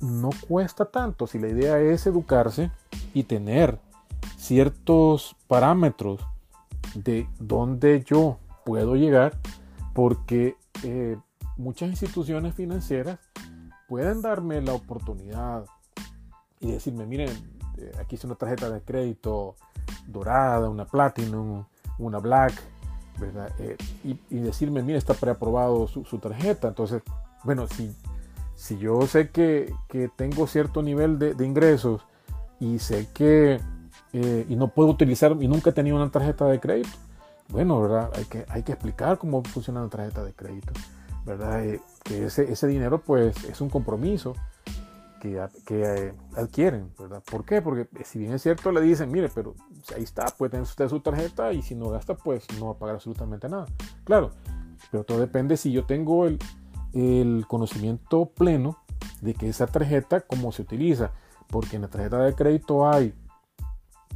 no 0.00 0.30
cuesta 0.48 0.84
tanto 0.84 1.26
si 1.26 1.38
la 1.38 1.48
idea 1.48 1.80
es 1.80 2.06
educarse 2.06 2.70
y 3.14 3.24
tener 3.24 3.78
ciertos 4.36 5.36
parámetros 5.46 6.20
de 6.94 7.28
dónde 7.38 8.04
yo 8.04 8.38
puedo 8.64 8.96
llegar, 8.96 9.36
porque 9.94 10.56
eh, 10.84 11.16
muchas 11.56 11.90
instituciones 11.90 12.54
financieras 12.54 13.18
pueden 13.88 14.22
darme 14.22 14.60
la 14.60 14.74
oportunidad 14.74 15.64
y 16.60 16.72
decirme, 16.72 17.06
miren, 17.06 17.30
eh, 17.78 17.92
aquí 17.98 18.16
es 18.16 18.24
una 18.24 18.34
tarjeta 18.34 18.70
de 18.70 18.82
crédito 18.82 19.56
dorada, 20.06 20.68
una 20.68 20.84
Platinum, 20.84 21.64
una 21.98 22.18
Black, 22.18 22.52
¿verdad? 23.18 23.52
Eh, 23.58 23.76
y, 24.04 24.38
decirme, 24.38 24.82
mire, 24.82 24.98
está 24.98 25.14
preaprobado 25.14 25.86
su, 25.88 26.04
su 26.04 26.18
tarjeta. 26.18 26.68
Entonces, 26.68 27.02
bueno, 27.44 27.66
si, 27.66 27.94
si 28.58 28.76
yo 28.78 29.06
sé 29.06 29.30
que, 29.30 29.72
tengo 30.16 30.46
cierto 30.46 30.82
nivel 30.82 31.18
de 31.18 31.46
ingresos 31.46 32.02
y 32.60 32.78
sé 32.80 33.08
que 33.14 33.60
eh, 34.12 34.46
y 34.48 34.56
no 34.56 34.68
puedo 34.68 34.88
utilizar 34.88 35.36
y 35.40 35.48
nunca 35.48 35.70
he 35.70 35.72
tenido 35.72 35.96
una 35.96 36.10
tarjeta 36.10 36.46
de 36.46 36.60
crédito. 36.60 36.90
Bueno, 37.48 37.80
¿verdad? 37.80 38.10
Hay 38.14 38.24
que, 38.24 38.44
hay 38.48 38.62
que 38.62 38.72
explicar 38.72 39.18
cómo 39.18 39.42
funciona 39.42 39.80
una 39.80 39.90
tarjeta 39.90 40.24
de 40.24 40.32
crédito, 40.32 40.72
¿verdad? 41.24 41.64
Eh, 41.64 41.80
que 42.04 42.26
ese, 42.26 42.50
ese 42.50 42.66
dinero 42.66 43.00
pues 43.00 43.44
es 43.44 43.60
un 43.60 43.68
compromiso 43.68 44.34
que, 45.20 45.42
eh, 45.70 46.12
adquieren, 46.36 46.92
¿verdad? 46.98 47.22
¿Por 47.30 47.44
qué? 47.44 47.60
Porque 47.60 47.88
si 48.04 48.18
bien 48.18 48.32
es 48.32 48.42
cierto, 48.42 48.70
le 48.70 48.80
dicen, 48.80 49.10
mire, 49.10 49.28
pero 49.34 49.54
ahí 49.94 50.04
está, 50.04 50.26
puede 50.26 50.50
tener 50.50 50.62
usted 50.62 50.88
su 50.88 51.00
tarjeta 51.00 51.52
y 51.52 51.62
si 51.62 51.74
no 51.74 51.90
gasta, 51.90 52.14
pues 52.14 52.46
no 52.58 52.66
va 52.66 52.72
a 52.72 52.78
pagar 52.78 52.94
absolutamente 52.96 53.48
nada. 53.48 53.66
Claro, 54.04 54.30
pero 54.90 55.04
todo 55.04 55.18
depende 55.18 55.56
si 55.56 55.72
yo 55.72 55.84
tengo 55.84 56.26
el, 56.26 56.38
el 56.92 57.44
conocimiento 57.46 58.26
pleno 58.26 58.78
de 59.20 59.34
que 59.34 59.48
esa 59.48 59.66
tarjeta, 59.66 60.20
cómo 60.20 60.52
se 60.52 60.62
utiliza, 60.62 61.12
porque 61.48 61.76
en 61.76 61.82
la 61.82 61.88
tarjeta 61.88 62.18
de 62.18 62.34
crédito 62.34 62.88
hay 62.88 63.14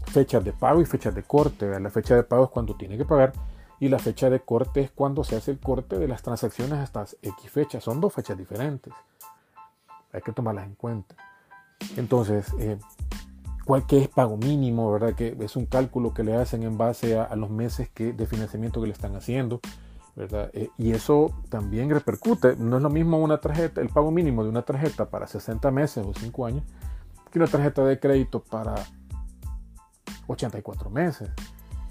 fechas 0.07 0.45
de 0.45 0.53
pago 0.53 0.81
y 0.81 0.85
fechas 0.85 1.15
de 1.15 1.23
corte. 1.23 1.79
La 1.81 1.91
fecha 1.91 2.15
de 2.15 2.23
pago 2.23 2.45
es 2.45 2.51
cuando 2.51 2.75
tiene 2.75 2.97
que 2.97 3.05
pagar 3.05 3.33
y 3.83 3.89
la 3.89 3.99
fecha 3.99 4.31
de 4.31 4.41
corte 4.41 4.81
es 4.81 4.91
cuando 4.93 5.25
se 5.25 5.35
hace 5.35 5.51
el 5.51 5.59
corte 5.59 5.99
de 5.99 6.07
las 6.07 6.23
transacciones 6.23 6.79
hasta 6.79 7.05
X 7.21 7.51
fecha. 7.51 7.81
Son 7.81 8.01
dos 8.01 8.13
fechas 8.13 8.39
diferentes. 8.39 8.93
Hay 10.13 10.21
que 10.21 10.33
tomarlas 10.33 10.67
en 10.67 10.75
cuenta. 10.75 11.17
Entonces, 11.97 12.53
eh, 12.61 12.79
¿cuál 13.65 13.85
que 13.87 13.99
es 13.99 14.09
pago 14.09 14.37
mínimo? 14.37 14.93
¿Verdad? 14.93 15.15
Que 15.15 15.37
es 15.41 15.57
un 15.57 15.67
cálculo 15.67 16.15
que 16.15 16.23
le 16.23 16.37
hacen 16.37 16.63
en 16.63 16.79
base 16.79 17.19
a, 17.19 17.35
los 17.35 17.51
meses 17.51 17.89
que, 17.89 18.13
de 18.13 18.27
financiamiento 18.27 18.81
que 18.81 18.87
le 18.87 18.93
están 18.93 19.17
haciendo. 19.17 19.61
¿Verdad? 20.17 20.51
Eh, 20.53 20.71
y 20.79 20.93
eso 20.93 21.33
también 21.49 21.91
repercute. 21.91 22.57
No 22.57 22.77
es 22.77 22.83
lo 22.83 22.91
mismo 22.91 23.19
una 23.19 23.39
tarjeta, 23.39 23.81
el 23.81 23.89
pago 23.89 24.11
mínimo 24.11 24.43
de 24.45 24.51
una 24.51 24.63
tarjeta 24.63 25.09
para 25.09 25.27
60 25.27 25.71
meses 25.71 26.05
o 26.07 26.13
5 26.15 26.47
años, 26.47 26.65
que 27.31 27.39
una 27.39 27.49
tarjeta 27.49 27.85
de 27.85 27.99
crédito 27.99 28.41
para 28.41 28.75
84 30.27 30.91
meses. 30.91 31.31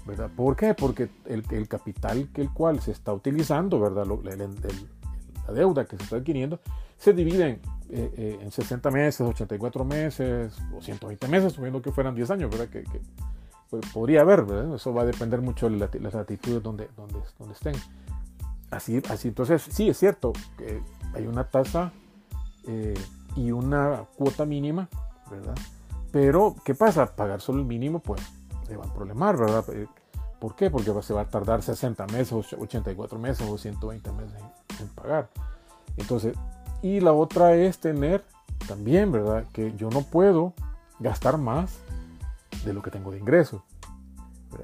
¿verdad? 0.04 0.30
¿Por 0.34 0.56
qué? 0.56 0.74
Porque 0.74 1.10
el, 1.26 1.44
el 1.50 1.68
capital 1.68 2.28
que 2.32 2.42
el 2.42 2.50
cual 2.50 2.80
se 2.80 2.90
está 2.90 3.12
utilizando, 3.12 3.78
¿verdad? 3.80 4.06
la 4.06 5.54
deuda 5.54 5.84
que 5.84 5.96
se 5.96 6.04
está 6.04 6.16
adquiriendo, 6.16 6.60
se 6.96 7.12
divide 7.12 7.48
en, 7.48 7.60
eh, 7.90 8.38
en 8.40 8.50
60 8.50 8.90
meses, 8.90 9.20
84 9.20 9.84
meses 9.84 10.56
o 10.74 10.80
120 10.80 11.28
meses, 11.28 11.52
suponiendo 11.52 11.82
que 11.82 11.92
fueran 11.92 12.14
10 12.14 12.30
años, 12.30 12.50
¿verdad? 12.50 12.68
Que, 12.68 12.84
pues, 13.70 13.84
podría 13.92 14.22
haber, 14.22 14.44
¿verdad? 14.44 14.74
Eso 14.74 14.92
va 14.92 15.02
a 15.02 15.06
depender 15.06 15.40
mucho 15.40 15.68
de 15.68 15.78
las 15.78 16.14
latitudes 16.14 16.62
donde, 16.62 16.88
donde, 16.96 17.18
donde 17.38 17.54
estén. 17.54 17.74
Así, 18.72 19.02
así, 19.10 19.28
entonces, 19.28 19.62
sí, 19.70 19.90
es 19.90 19.98
cierto, 19.98 20.32
que 20.56 20.82
hay 21.12 21.26
una 21.26 21.44
tasa 21.44 21.92
eh, 22.66 22.94
y 23.36 23.52
una 23.52 24.06
cuota 24.16 24.46
mínima, 24.46 24.88
¿verdad? 25.30 25.54
Pero, 26.10 26.56
¿qué 26.64 26.74
pasa? 26.74 27.14
Pagar 27.14 27.42
solo 27.42 27.58
el 27.58 27.66
mínimo, 27.66 27.98
pues 27.98 28.22
se 28.66 28.74
va 28.78 28.86
a 28.86 28.94
problemar, 28.94 29.36
¿verdad? 29.36 29.62
Eh, 29.74 29.86
¿Por 30.40 30.56
qué? 30.56 30.70
Porque 30.70 30.90
se 31.02 31.12
va 31.12 31.20
a 31.20 31.28
tardar 31.28 31.62
60 31.62 32.06
meses, 32.06 32.32
84 32.32 33.18
meses 33.18 33.46
o 33.46 33.58
120 33.58 34.10
meses 34.12 34.40
en, 34.80 34.88
pagar. 34.88 35.28
Entonces, 35.98 36.34
y 36.80 37.00
la 37.00 37.12
otra 37.12 37.54
es 37.54 37.78
tener 37.78 38.24
también, 38.66 39.12
¿verdad? 39.12 39.44
Que 39.52 39.74
yo 39.76 39.90
no 39.90 40.00
puedo 40.00 40.54
gastar 40.98 41.36
más 41.36 41.78
de 42.64 42.72
lo 42.72 42.80
que 42.80 42.90
tengo 42.90 43.10
de 43.10 43.18
ingreso. 43.18 43.62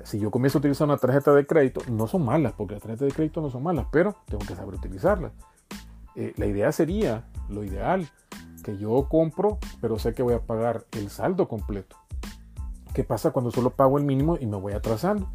Si 0.05 0.19
yo 0.19 0.31
comienzo 0.31 0.59
a 0.59 0.61
utilizar 0.61 0.87
una 0.87 0.97
tarjeta 0.97 1.33
de 1.33 1.47
crédito, 1.47 1.81
no 1.91 2.07
son 2.07 2.25
malas, 2.25 2.53
porque 2.57 2.75
las 2.75 2.83
tarjetas 2.83 3.09
de 3.09 3.15
crédito 3.15 3.41
no 3.41 3.51
son 3.51 3.63
malas, 3.63 3.87
pero 3.91 4.17
tengo 4.27 4.45
que 4.47 4.55
saber 4.55 4.75
utilizarlas. 4.75 5.33
Eh, 6.15 6.35
la 6.37 6.47
idea 6.47 6.73
sería, 6.73 7.25
lo 7.49 7.65
ideal, 7.65 8.09
que 8.65 8.77
yo 8.77 9.07
compro, 9.09 9.59
pero 9.81 9.99
sé 9.99 10.15
que 10.15 10.23
voy 10.23 10.35
a 10.35 10.41
pagar 10.41 10.85
el 10.93 11.11
saldo 11.11 11.49
completo. 11.49 11.97
¿Qué 12.93 13.05
pasa 13.05 13.31
cuando 13.31 13.51
solo 13.51 13.71
pago 13.71 13.99
el 13.99 14.05
mínimo 14.05 14.37
y 14.41 14.47
me 14.47 14.57
voy 14.57 14.73
atrasando? 14.73 15.29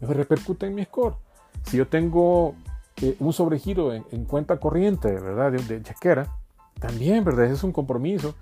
Me 0.00 0.14
repercute 0.14 0.66
en 0.66 0.74
mi 0.74 0.84
score. 0.84 1.16
Si 1.64 1.76
yo 1.76 1.86
tengo 1.86 2.54
eh, 3.02 3.16
un 3.20 3.32
sobregiro 3.32 3.92
en, 3.92 4.24
cuenta 4.24 4.58
corriente, 4.58 5.12
¿verdad? 5.12 5.52
De, 5.52 5.82
chequera, 5.82 6.34
también, 6.78 7.24
¿verdad? 7.24 7.46
es 7.46 7.62
un 7.62 7.72
compromiso. 7.72 8.34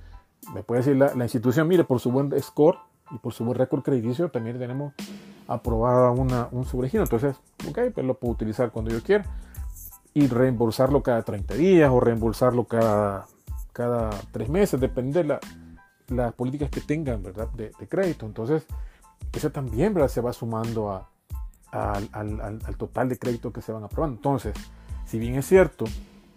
Me 0.55 0.63
puede 0.63 0.83
decir 0.83 0.97
la, 0.97 1.25
institución, 1.25 1.67
mire, 1.67 1.85
por 1.85 2.01
su 2.01 2.13
buen 2.13 2.33
score 2.41 2.79
y 3.11 3.19
por 3.19 3.33
su 3.33 3.45
buen 3.45 3.59
récord 3.59 3.83
crediticio, 3.83 4.31
también 4.31 4.59
tenemos 4.59 4.95
aprobada 5.49 6.13
una, 6.13 6.49
un 6.53 6.65
sobregiro. 6.65 7.03
Entonces, 7.03 7.35
ok, 7.69 7.79
pues 7.93 8.07
lo 8.07 8.15
puedo 8.15 8.35
utilizar 8.35 8.71
cuando 8.71 8.93
yo 8.93 9.03
quiera 9.03 9.25
y 10.15 10.29
reembolsarlo 10.29 11.03
cada 11.03 11.23
30 11.23 11.55
días 11.55 11.91
o 11.91 11.99
reembolsarlo 11.99 12.65
cada 12.65 13.27
cada 13.79 14.11
tres 14.33 14.49
meses, 14.49 14.81
depende 14.81 15.23
de 15.23 15.39
las 16.09 16.35
políticas 16.35 16.69
que 16.69 16.81
tengan, 16.81 17.23
¿verdad? 17.23 17.49
De, 17.51 17.71
crédito. 17.89 18.27
Entonces, 18.27 18.67
eso 19.33 19.51
también, 19.53 19.95
¿verdad? 19.95 20.09
Se 20.09 20.21
va 20.21 20.33
sumando 20.33 20.91
a, 20.91 21.09
al, 21.71 22.77
total 22.77 23.09
de 23.09 23.17
crédito 23.17 23.53
que 23.53 23.63
se 23.63 23.71
van 23.71 23.85
aprobando. 23.85 24.17
Entonces, 24.17 24.55
si 25.07 25.21
bien 25.21 25.37
es 25.37 25.47
cierto, 25.47 25.85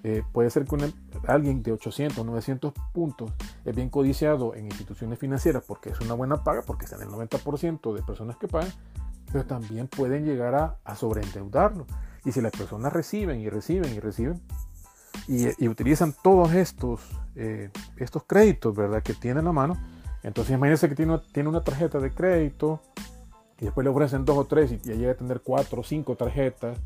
eh, 0.03 0.23
puede 0.31 0.49
ser 0.49 0.65
que 0.65 0.93
alguien 1.27 1.61
de 1.61 1.71
800, 1.73 2.25
900 2.25 2.73
puntos 2.93 3.31
es 3.65 3.75
bien 3.75 3.89
codiciado 3.89 4.55
en 4.55 4.65
instituciones 4.65 5.19
financieras 5.19 5.63
porque 5.67 5.89
es 5.89 5.99
una 6.01 6.13
buena 6.13 6.43
paga, 6.43 6.63
porque 6.63 6.85
están 6.85 7.01
el 7.01 7.09
90% 7.09 7.93
de 7.93 8.01
personas 8.01 8.37
que 8.37 8.47
pagan, 8.47 8.71
pero 9.31 9.45
también 9.45 9.87
pueden 9.87 10.25
llegar 10.25 10.55
a, 10.55 10.77
a 10.83 10.95
sobreendeudarlo. 10.95 11.85
Y 12.25 12.31
si 12.31 12.41
las 12.41 12.51
personas 12.51 12.93
reciben 12.93 13.39
y 13.39 13.49
reciben 13.49 13.93
y 13.93 13.99
reciben, 13.99 14.41
y, 15.27 15.67
utilizan 15.67 16.13
todos 16.23 16.53
estos, 16.53 17.01
eh, 17.35 17.69
estos 17.97 18.23
créditos, 18.23 18.75
¿verdad? 18.75 19.01
Que 19.01 19.13
tienen 19.13 19.47
a 19.47 19.51
mano. 19.51 19.77
Entonces 20.23 20.55
imagínense 20.55 20.89
que 20.89 20.95
tiene, 20.95 21.19
tiene 21.31 21.49
una 21.49 21.63
tarjeta 21.63 21.99
de 21.99 22.11
crédito 22.11 22.81
y 23.59 23.65
después 23.65 23.83
le 23.83 23.89
ofrecen 23.89 24.25
dos 24.25 24.37
o 24.37 24.45
tres 24.45 24.71
y 24.71 24.79
ya 24.79 24.93
llega 24.93 25.11
a 25.11 25.15
tener 25.15 25.41
cuatro 25.41 25.81
o 25.81 25.83
cinco 25.83 26.15
tarjetas, 26.15 26.77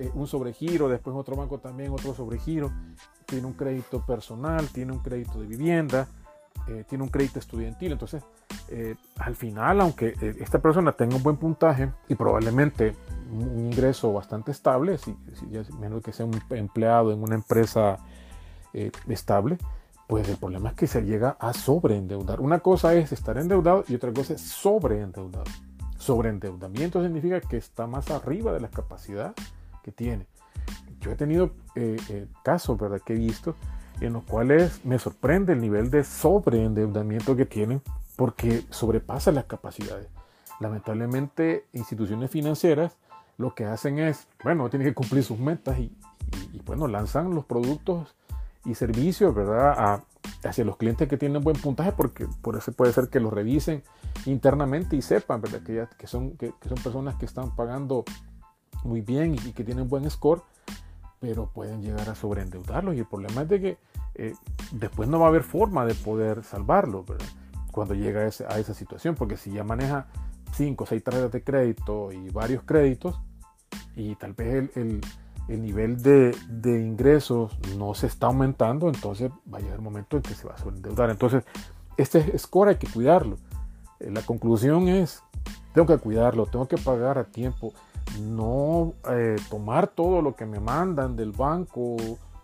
eh, 0.00 0.10
un 0.14 0.26
sobregiro, 0.26 0.88
después 0.88 1.14
otro 1.14 1.36
banco 1.36 1.58
también 1.58 1.92
otro 1.92 2.14
sobregiro, 2.14 2.72
tiene 3.26 3.46
un 3.46 3.52
crédito 3.52 4.04
personal, 4.04 4.66
tiene 4.68 4.92
un 4.92 4.98
crédito 5.00 5.40
de 5.40 5.46
vivienda, 5.46 6.08
eh, 6.66 6.84
tiene 6.88 7.04
un 7.04 7.10
crédito 7.10 7.38
estudiantil. 7.38 7.92
Entonces, 7.92 8.24
al 9.18 9.34
final, 9.34 9.80
aunque 9.80 10.14
esta 10.38 10.60
persona 10.60 10.92
tenga 10.92 11.16
un 11.16 11.24
buen 11.24 11.36
puntaje 11.36 11.92
y 12.08 12.14
probablemente 12.14 12.94
un 13.32 13.66
ingreso 13.66 14.12
bastante 14.12 14.50
estable, 14.50 14.98
si, 14.98 15.16
menos 15.78 16.02
que 16.02 16.12
sea 16.12 16.26
un 16.26 16.40
empleado 16.50 17.12
en 17.12 17.22
una 17.22 17.34
empresa 17.34 17.98
eh, 18.72 18.90
estable, 19.08 19.58
pues 20.06 20.28
el 20.28 20.36
problema 20.36 20.70
es 20.70 20.74
que 20.74 20.86
se 20.86 21.02
llega 21.02 21.36
a 21.38 21.52
sobreendeudar. 21.52 22.40
Una 22.40 22.60
cosa 22.60 22.94
es 22.94 23.12
estar 23.12 23.38
endeudado 23.38 23.84
y 23.88 23.94
otra 23.94 24.12
cosa 24.12 24.34
es 24.34 24.40
sobreendeudado. 24.40 25.44
Sobreendeudamiento 25.98 27.02
significa 27.02 27.40
que 27.40 27.56
está 27.56 27.86
más 27.86 28.10
arriba 28.10 28.52
de 28.52 28.60
la 28.60 28.70
capacidad 28.70 29.34
que 29.82 29.92
tiene. 29.92 30.26
Yo 31.00 31.12
he 31.12 31.16
tenido 31.16 31.52
eh, 31.74 31.96
eh, 32.08 32.26
casos 32.44 32.78
¿verdad? 32.78 33.00
que 33.04 33.14
he 33.14 33.16
visto 33.16 33.54
en 34.00 34.12
los 34.14 34.24
cuales 34.24 34.84
me 34.84 34.98
sorprende 34.98 35.52
el 35.52 35.60
nivel 35.60 35.90
de 35.90 36.04
sobreendeudamiento 36.04 37.36
que 37.36 37.46
tienen 37.46 37.82
porque 38.16 38.64
sobrepasa 38.70 39.32
las 39.32 39.44
capacidades. 39.44 40.08
Lamentablemente, 40.60 41.66
instituciones 41.72 42.30
financieras 42.30 42.96
lo 43.38 43.54
que 43.54 43.64
hacen 43.64 43.98
es, 43.98 44.26
bueno, 44.44 44.68
tienen 44.68 44.88
que 44.88 44.94
cumplir 44.94 45.24
sus 45.24 45.38
metas 45.38 45.78
y, 45.78 45.90
bueno, 46.66 46.86
lanzan 46.86 47.34
los 47.34 47.46
productos 47.46 48.14
y 48.66 48.74
servicios, 48.74 49.34
¿verdad? 49.34 50.02
hacia 50.44 50.64
los 50.64 50.76
clientes 50.76 51.08
que 51.08 51.16
tienen 51.16 51.42
buen 51.42 51.56
puntaje, 51.56 51.92
porque 51.92 52.26
por 52.42 52.56
eso 52.56 52.72
puede 52.72 52.92
ser 52.92 53.08
que 53.08 53.20
los 53.20 53.32
revisen 53.32 53.82
internamente 54.26 54.96
y 54.96 55.02
sepan, 55.02 55.40
¿verdad? 55.40 55.62
Que, 55.62 55.86
que, 55.96 56.06
son, 56.06 56.32
que, 56.32 56.52
son 56.68 56.76
personas 56.82 57.16
que 57.16 57.24
están 57.24 57.56
pagando 57.56 58.04
muy 58.84 59.00
bien 59.00 59.34
y, 59.34 59.52
que 59.52 59.64
tienen 59.64 59.88
buen 59.88 60.08
score, 60.10 60.42
pero 61.18 61.46
pueden 61.46 61.82
llegar 61.82 62.08
a 62.08 62.14
sobreendeudarlos. 62.14 62.94
Y 62.94 63.00
el 63.00 63.06
problema 63.06 63.42
es 63.42 63.48
de 63.48 63.60
que 63.60 63.78
eh, 64.14 64.34
después 64.72 65.08
no 65.08 65.18
va 65.18 65.26
a 65.26 65.28
haber 65.28 65.42
forma 65.42 65.84
de 65.84 65.94
poder 65.94 66.44
salvarlo, 66.44 67.04
¿verdad? 67.04 67.26
Cuando 67.72 67.94
llega 67.94 68.22
a, 68.22 68.54
a 68.54 68.58
esa 68.58 68.74
situación, 68.74 69.14
porque 69.14 69.36
si 69.36 69.52
ya 69.52 69.64
maneja 69.64 70.06
5 70.52 70.84
o 70.84 70.86
6 70.86 71.04
tarjetas 71.04 71.32
de 71.32 71.44
crédito 71.44 72.12
y 72.12 72.30
varios 72.30 72.64
créditos, 72.64 73.20
y 73.96 74.14
tal 74.16 74.32
vez 74.32 74.70
el, 74.76 75.00
nivel 75.48 76.00
de, 76.02 76.34
ingresos 76.64 77.58
no 77.76 77.94
se 77.94 78.06
está 78.06 78.26
aumentando, 78.26 78.88
entonces 78.88 79.30
va 79.52 79.58
a 79.58 79.60
llegar 79.60 79.76
el 79.76 79.82
momento 79.82 80.16
en 80.16 80.22
que 80.22 80.34
se 80.34 80.46
va 80.46 80.54
a 80.54 80.58
sobreendeudar. 80.58 81.10
Entonces, 81.10 81.44
este 81.96 82.38
score 82.38 82.70
hay 82.70 82.76
que 82.76 82.88
cuidarlo. 82.88 83.36
Eh, 83.98 84.10
la 84.10 84.22
conclusión 84.22 84.88
es, 84.88 85.22
tengo 85.72 85.86
que 85.86 85.98
cuidarlo, 85.98 86.46
tengo 86.46 86.66
que 86.66 86.76
pagar 86.76 87.18
a 87.18 87.24
tiempo, 87.24 87.72
no 88.20 88.94
eh, 89.10 89.36
tomar 89.48 89.88
todo 89.88 90.22
lo 90.22 90.34
que 90.34 90.46
me 90.46 90.60
mandan 90.60 91.16
del 91.16 91.32
banco 91.32 91.96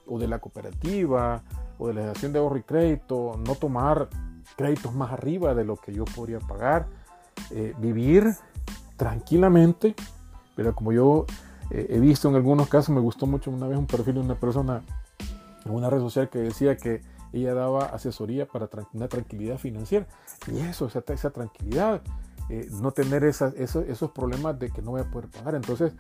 o 0.07 0.19
de 0.19 0.29
la 0.29 0.39
cooperativa 0.39 1.43
o 1.79 1.89
de 1.89 1.95
la 1.95 2.01
Asociación 2.03 2.33
de 2.33 2.39
Ahorro 2.39 2.59
y 2.59 2.63
Crédito, 2.63 3.33
no 3.45 3.55
tomar 3.55 4.09
créditos 4.57 4.95
más 4.95 5.13
arriba 5.13 5.55
de 5.55 5.65
lo 5.65 5.77
que 5.77 5.93
yo 5.93 6.05
podría 6.05 6.39
pagar, 6.39 6.87
eh, 7.51 7.75
vivir 7.79 8.35
tranquilamente 8.97 9.95
pero 10.57 10.75
como 10.75 10.91
yo 10.91 11.27
eh, 11.71 11.87
he 11.91 12.01
visto 12.01 12.29
en 12.29 12.35
algunos 12.35 12.69
casos, 12.69 12.93
me 12.93 13.01
gustó 13.01 13.27
mucho 13.27 13.51
una 13.51 13.69
vez 13.69 13.79
un 13.79 13.87
perfil 13.87 14.15
de 14.15 14.21
una 14.21 14.35
persona 14.35 14.83
en 15.65 15.73
una 15.73 15.91
red 15.91 16.01
social 16.01 16.29
que 16.29 16.39
decía 16.39 16.77
que 16.77 17.03
ella 17.33 17.55
daba 17.55 17.85
asesoría 17.87 18.47
para 18.47 18.69
una 18.95 19.09
tranquilidad 19.09 19.59
financiera. 19.59 20.07
Y 20.51 20.59
eso, 20.61 20.87
esa 20.87 21.31
tranquilidad, 21.31 22.01
eh, 22.49 22.69
no 22.71 22.93
tener 22.93 23.25
esos, 23.25 23.55
esos 23.55 24.11
problemas 24.13 24.59
de 24.59 24.71
que 24.71 24.83
no 24.83 24.93
voy 24.93 25.01
a 25.01 25.11
poder 25.11 25.29
pagar. 25.29 25.55
Entonces, 25.55 25.93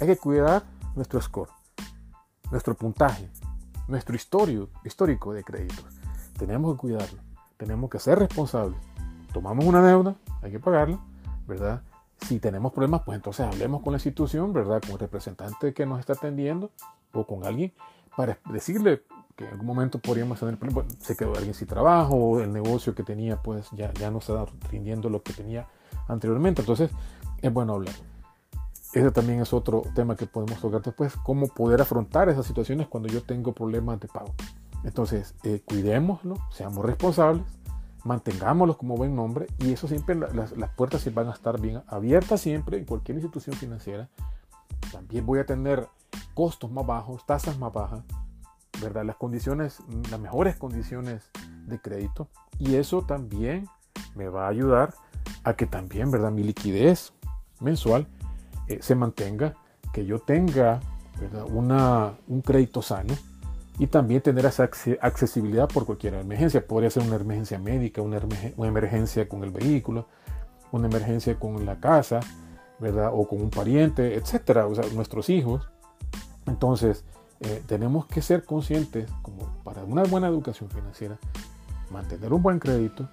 hay 0.00 0.06
que 0.06 0.16
cuidar 0.16 0.62
nuestro 0.94 1.20
score, 1.20 1.50
nuestro 2.50 2.74
puntaje, 2.74 3.28
nuestro 3.86 4.16
historia, 4.16 4.66
histórico 4.84 5.32
de 5.32 5.44
créditos. 5.44 5.84
Tenemos 6.38 6.74
que 6.74 6.78
cuidarlo. 6.78 7.18
tenemos 7.56 7.90
que 7.90 7.98
ser 7.98 8.18
responsables. 8.18 8.78
Tomamos 9.32 9.64
una 9.64 9.82
deuda, 9.82 10.14
hay 10.42 10.50
que 10.50 10.58
pagarla, 10.58 10.98
¿verdad? 11.46 11.82
Si 12.26 12.38
tenemos 12.40 12.72
problemas, 12.72 13.02
pues 13.04 13.16
entonces 13.16 13.46
hablemos 13.46 13.82
con 13.82 13.92
la 13.92 13.96
institución, 13.98 14.52
¿verdad? 14.52 14.80
Con 14.80 14.92
el 14.92 14.98
representante 14.98 15.74
que 15.74 15.84
nos 15.84 16.00
está 16.00 16.14
atendiendo 16.14 16.70
o 17.12 17.26
con 17.26 17.44
alguien 17.44 17.72
para 18.16 18.38
decirle 18.50 19.02
que 19.36 19.44
en 19.44 19.50
algún 19.52 19.66
momento 19.66 19.98
podríamos 19.98 20.40
tener 20.40 20.58
problemas. 20.58 20.94
se 21.00 21.16
quedó 21.16 21.34
alguien 21.36 21.54
sin 21.54 21.68
trabajo 21.68 22.14
o 22.14 22.40
el 22.40 22.52
negocio 22.52 22.94
que 22.94 23.02
tenía, 23.02 23.36
pues 23.36 23.68
ya, 23.72 23.92
ya 23.94 24.10
no 24.10 24.18
está 24.18 24.46
rindiendo 24.70 25.10
lo 25.10 25.22
que 25.22 25.32
tenía 25.32 25.68
anteriormente. 26.08 26.62
Entonces, 26.62 26.90
es 27.42 27.52
bueno 27.52 27.74
hablar. 27.74 27.94
Ese 28.92 29.10
también 29.12 29.40
es 29.40 29.52
otro 29.52 29.84
tema 29.94 30.16
que 30.16 30.26
podemos 30.26 30.60
tocar 30.60 30.82
después, 30.82 31.14
cómo 31.22 31.46
poder 31.46 31.80
afrontar 31.80 32.28
esas 32.28 32.46
situaciones 32.46 32.88
cuando 32.88 33.08
yo 33.08 33.22
tengo 33.22 33.52
problemas 33.52 34.00
de 34.00 34.08
pago. 34.08 34.34
Entonces, 34.82 35.34
eh, 35.44 35.62
cuidémoslo, 35.64 36.36
seamos 36.50 36.84
responsables, 36.84 37.44
mantengámoslo 38.04 38.76
como 38.76 38.96
buen 38.96 39.14
nombre 39.14 39.46
y 39.58 39.72
eso 39.72 39.86
siempre, 39.86 40.14
las, 40.16 40.56
las 40.56 40.70
puertas 40.70 41.12
van 41.14 41.28
a 41.28 41.32
estar 41.32 41.60
bien 41.60 41.82
abiertas 41.86 42.40
siempre 42.40 42.78
en 42.78 42.84
cualquier 42.84 43.18
institución 43.18 43.54
financiera. 43.54 44.08
También 44.90 45.24
voy 45.24 45.38
a 45.38 45.46
tener 45.46 45.86
costos 46.34 46.70
más 46.70 46.86
bajos, 46.86 47.24
tasas 47.26 47.58
más 47.58 47.72
bajas, 47.72 48.00
¿verdad? 48.80 49.04
Las 49.04 49.16
condiciones, 49.16 49.78
las 50.10 50.18
mejores 50.18 50.56
condiciones 50.56 51.30
de 51.66 51.78
crédito 51.78 52.28
y 52.58 52.76
eso 52.76 53.02
también 53.02 53.68
me 54.14 54.28
va 54.28 54.46
a 54.46 54.48
ayudar 54.48 54.94
a 55.44 55.54
que 55.54 55.66
también, 55.66 56.10
¿verdad? 56.10 56.30
Mi 56.30 56.42
liquidez 56.42 57.12
mensual 57.60 58.06
eh, 58.68 58.78
se 58.80 58.94
mantenga, 58.94 59.54
que 59.92 60.04
yo 60.06 60.18
tenga 60.18 60.80
Una, 61.52 62.14
un 62.28 62.40
crédito 62.40 62.80
sano 62.80 63.14
y 63.78 63.86
también 63.86 64.20
tener 64.20 64.44
esa 64.46 64.64
accesibilidad 65.00 65.68
por 65.68 65.86
cualquier 65.86 66.14
emergencia. 66.14 66.66
Podría 66.66 66.90
ser 66.90 67.02
una 67.02 67.16
emergencia 67.16 67.58
médica, 67.58 68.02
una, 68.02 68.18
emergencia 68.58 69.26
con 69.26 69.42
el 69.42 69.50
vehículo, 69.50 70.06
una 70.70 70.86
emergencia 70.86 71.38
con 71.38 71.64
la 71.64 71.80
casa, 71.80 72.20
¿verdad? 72.78 73.10
O 73.12 73.26
con 73.26 73.40
un 73.40 73.50
pariente, 73.50 74.16
etcétera, 74.16 74.66
o 74.66 74.74
nuestros 74.94 75.30
hijos. 75.30 75.68
Entonces, 76.46 77.04
eh, 77.40 77.62
tenemos 77.66 78.04
que 78.04 78.20
ser 78.20 78.44
conscientes, 78.44 79.10
como 79.22 79.46
para 79.64 79.82
una 79.82 80.02
buena 80.02 80.28
educación 80.28 80.68
financiera, 80.68 81.18
mantener 81.90 82.34
un 82.34 82.42
buen 82.42 82.58
crédito, 82.58 83.08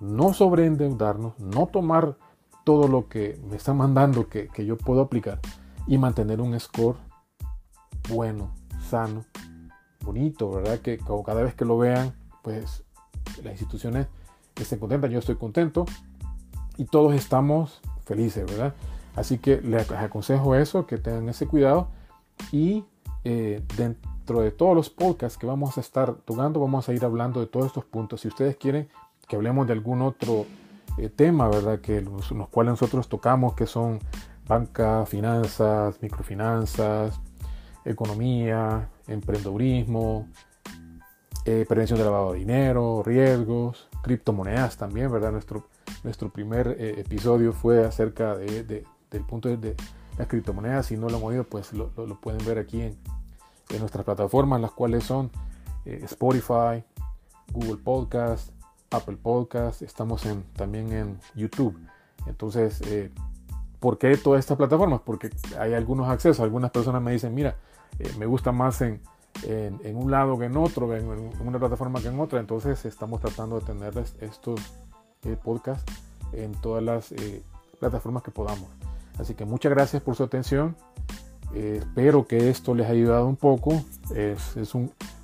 no 0.00 0.32
sobreendeudarnos, 0.32 1.38
no 1.38 1.66
tomar 1.66 2.16
todo 2.64 2.88
lo 2.88 3.08
que 3.08 3.40
me 3.48 3.56
están 3.56 3.76
mandando 3.76 4.28
que, 4.28 4.50
yo 4.64 4.76
puedo 4.76 5.02
aplicar 5.02 5.40
y 5.86 5.98
mantener 5.98 6.40
un 6.40 6.58
score 6.58 6.96
bueno, 8.08 8.52
sano, 8.88 9.24
bonito, 10.00 10.50
¿verdad? 10.50 10.78
Que 10.80 10.98
cada 11.24 11.42
vez 11.42 11.54
que 11.54 11.64
lo 11.64 11.78
vean, 11.78 12.14
pues 12.42 12.84
las 13.42 13.52
instituciones 13.52 14.08
estén 14.56 14.78
contentas, 14.78 15.10
yo 15.10 15.18
estoy 15.18 15.36
contento 15.36 15.84
y 16.76 16.84
todos 16.84 17.14
estamos 17.14 17.80
felices, 18.04 18.46
¿verdad? 18.46 18.74
Así 19.14 19.38
que 19.38 19.60
les 19.62 19.90
aconsejo 19.90 20.54
eso, 20.54 20.86
que 20.86 20.98
tengan 20.98 21.28
ese 21.28 21.46
cuidado 21.46 21.88
y 22.52 22.84
eh, 23.24 23.62
dentro 23.76 24.40
de 24.40 24.50
todos 24.50 24.74
los 24.74 24.90
podcasts 24.90 25.38
que 25.38 25.46
vamos 25.46 25.78
a 25.78 25.80
estar 25.80 26.14
tocando, 26.16 26.60
vamos 26.60 26.88
a 26.88 26.92
ir 26.92 27.04
hablando 27.04 27.40
de 27.40 27.46
todos 27.46 27.66
estos 27.66 27.84
puntos. 27.84 28.20
Si 28.20 28.28
ustedes 28.28 28.56
quieren 28.56 28.88
que 29.26 29.36
hablemos 29.36 29.66
de 29.66 29.72
algún 29.72 30.02
otro 30.02 30.46
eh, 30.98 31.08
tema, 31.08 31.48
¿verdad? 31.48 31.80
Que 31.80 32.00
los, 32.00 32.32
cuales 32.50 32.70
nosotros 32.70 33.08
tocamos, 33.08 33.54
que 33.54 33.66
son 33.66 33.98
banca, 34.46 35.04
finanzas, 35.06 36.00
microfinanzas, 36.00 37.20
economía, 37.84 38.88
emprendedurismo, 39.06 40.28
eh, 41.44 41.64
prevención 41.68 41.98
de 41.98 42.04
lavado 42.04 42.32
de 42.32 42.38
dinero, 42.38 43.02
riesgos, 43.04 43.88
criptomonedas 44.02 44.76
también, 44.76 45.10
¿verdad? 45.10 45.32
Nuestro, 45.32 45.68
nuestro 46.02 46.30
primer 46.30 46.76
eh, 46.78 47.00
episodio 47.00 47.52
fue 47.52 47.84
acerca 47.84 48.36
de, 48.36 48.62
del 48.64 49.22
punto 49.24 49.54
de, 49.54 49.74
las 50.16 50.28
criptomonedas. 50.28 50.86
Si 50.86 50.96
no 50.96 51.10
lo 51.10 51.18
han 51.18 51.22
oído, 51.24 51.44
pues 51.44 51.74
lo, 51.74 51.90
pueden 52.20 52.44
ver 52.46 52.58
aquí 52.58 52.80
en, 52.80 52.96
en, 53.68 53.80
nuestras 53.80 54.04
plataformas, 54.04 54.62
las 54.62 54.72
cuales 54.72 55.04
son 55.04 55.30
Spotify, 55.84 56.82
Google 57.52 57.76
Podcast, 57.76 58.55
Apple 58.90 59.16
Podcast, 59.16 59.82
estamos 59.82 60.24
en, 60.26 60.42
también 60.54 60.92
en 60.92 61.18
YouTube. 61.34 61.78
Entonces, 62.26 62.80
eh, 62.82 63.10
¿por 63.80 63.98
qué 63.98 64.16
todas 64.16 64.40
estas 64.40 64.56
plataformas? 64.56 65.00
Porque 65.04 65.30
hay 65.58 65.74
algunos 65.74 66.08
accesos. 66.08 66.40
Algunas 66.40 66.70
personas 66.70 67.02
me 67.02 67.12
dicen, 67.12 67.34
mira, 67.34 67.56
eh, 67.98 68.10
me 68.18 68.26
gusta 68.26 68.52
más 68.52 68.80
en, 68.80 69.00
un 69.94 70.10
lado 70.10 70.38
que 70.38 70.46
en 70.46 70.56
otro, 70.56 70.94
en, 70.94 71.06
una 71.40 71.58
plataforma 71.58 72.00
que 72.00 72.08
en 72.08 72.20
otra. 72.20 72.40
Entonces, 72.40 72.84
estamos 72.84 73.20
tratando 73.20 73.60
de 73.60 73.66
tenerles 73.66 74.14
estos 74.20 74.60
eh, 75.24 75.36
podcasts 75.42 75.92
en 76.32 76.52
todas 76.52 76.82
las 76.82 77.14
plataformas 77.78 78.22
que 78.22 78.30
podamos. 78.30 78.68
Así 79.18 79.34
que 79.34 79.44
muchas 79.44 79.70
gracias 79.70 80.02
por 80.02 80.14
su 80.14 80.24
atención. 80.24 80.76
espero 81.54 82.26
que 82.26 82.50
esto 82.50 82.74
les 82.74 82.86
haya 82.86 83.00
ayudado 83.00 83.26
un 83.26 83.36
poco. 83.36 83.82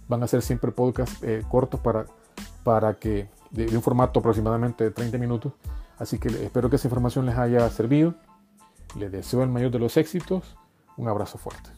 Van 0.09 0.22
a 0.22 0.27
ser 0.27 0.42
siempre 0.42 0.72
podcasts 0.72 1.25
cortos 1.48 1.81
para 2.64 2.94
que 2.94 3.29
de, 3.53 3.77
un 3.77 3.83
formato 3.83 4.21
aproximadamente 4.21 4.85
de 4.85 4.91
30 4.91 5.19
minutos. 5.19 5.53
Así 5.99 6.19
que 6.19 6.29
espero 6.29 6.69
que 6.69 6.77
esa 6.77 6.88
información 6.88 7.27
les 7.27 7.37
haya 7.37 7.69
servido. 7.71 8.15
Les 8.99 9.12
deseo 9.12 9.43
el 9.43 9.51
mayor 9.51 9.71
de 9.71 9.79
los 9.79 9.97
éxitos. 9.97 10.57
Un 10.97 11.09
abrazo 11.09 11.38
fuerte. 11.38 11.71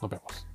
Nos 0.00 0.10
vemos. 0.10 0.49